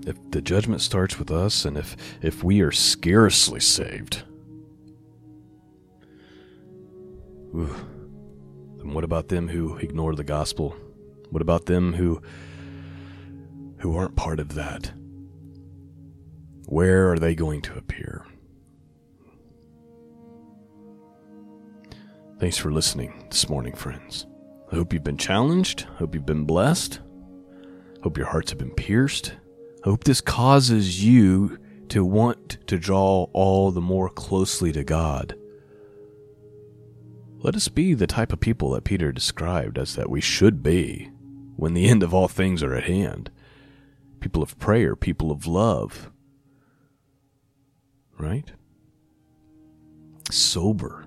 If 0.07 0.17
the 0.31 0.41
judgment 0.41 0.81
starts 0.81 1.19
with 1.19 1.29
us 1.29 1.65
and 1.65 1.77
if, 1.77 1.95
if 2.23 2.43
we 2.43 2.61
are 2.61 2.71
scarcely 2.71 3.59
saved, 3.59 4.23
then 7.53 8.93
what 8.93 9.03
about 9.03 9.27
them 9.27 9.49
who 9.49 9.77
ignore 9.77 10.15
the 10.15 10.23
gospel? 10.23 10.75
What 11.29 11.43
about 11.43 11.67
them 11.67 11.93
who 11.93 12.21
who 13.77 13.95
aren't 13.95 14.15
part 14.15 14.39
of 14.39 14.55
that? 14.55 14.91
Where 16.65 17.11
are 17.11 17.19
they 17.19 17.35
going 17.35 17.61
to 17.63 17.77
appear? 17.77 18.25
Thanks 22.39 22.57
for 22.57 22.71
listening 22.71 23.25
this 23.29 23.49
morning, 23.49 23.75
friends. 23.75 24.25
I 24.71 24.75
hope 24.75 24.93
you've 24.93 25.03
been 25.03 25.17
challenged. 25.17 25.81
Hope 25.97 26.15
you've 26.15 26.25
been 26.25 26.45
blessed. 26.45 27.01
Hope 28.03 28.17
your 28.17 28.27
hearts 28.27 28.51
have 28.51 28.59
been 28.59 28.71
pierced. 28.71 29.33
I 29.83 29.89
hope 29.89 30.05
this 30.05 30.21
causes 30.21 31.03
you 31.03 31.59
to 31.89 32.05
want 32.05 32.57
to 32.67 32.79
draw 32.79 33.27
all 33.33 33.71
the 33.71 33.81
more 33.81 34.09
closely 34.09 34.71
to 34.71 34.83
God. 34.83 35.35
Let 37.39 37.55
us 37.55 37.67
be 37.67 37.93
the 37.93 38.07
type 38.07 38.31
of 38.31 38.39
people 38.39 38.71
that 38.71 38.85
Peter 38.85 39.11
described 39.11 39.77
as 39.77 39.95
that 39.95 40.09
we 40.09 40.21
should 40.21 40.63
be 40.63 41.11
when 41.57 41.73
the 41.73 41.89
end 41.89 42.01
of 42.01 42.13
all 42.13 42.29
things 42.29 42.63
are 42.63 42.73
at 42.73 42.85
hand. 42.85 43.29
People 44.21 44.41
of 44.41 44.57
prayer, 44.57 44.95
people 44.95 45.31
of 45.31 45.47
love, 45.47 46.11
right? 48.17 48.51
Sober 50.29 51.05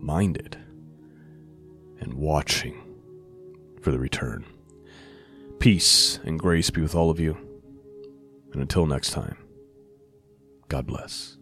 minded 0.00 0.58
and 2.00 2.14
watching 2.14 2.85
for 3.86 3.92
the 3.92 3.98
return. 4.00 4.44
Peace 5.60 6.18
and 6.24 6.40
grace 6.40 6.70
be 6.70 6.82
with 6.82 6.96
all 6.96 7.08
of 7.08 7.20
you. 7.20 7.36
And 8.52 8.60
until 8.60 8.84
next 8.84 9.10
time, 9.10 9.36
God 10.66 10.88
bless. 10.88 11.35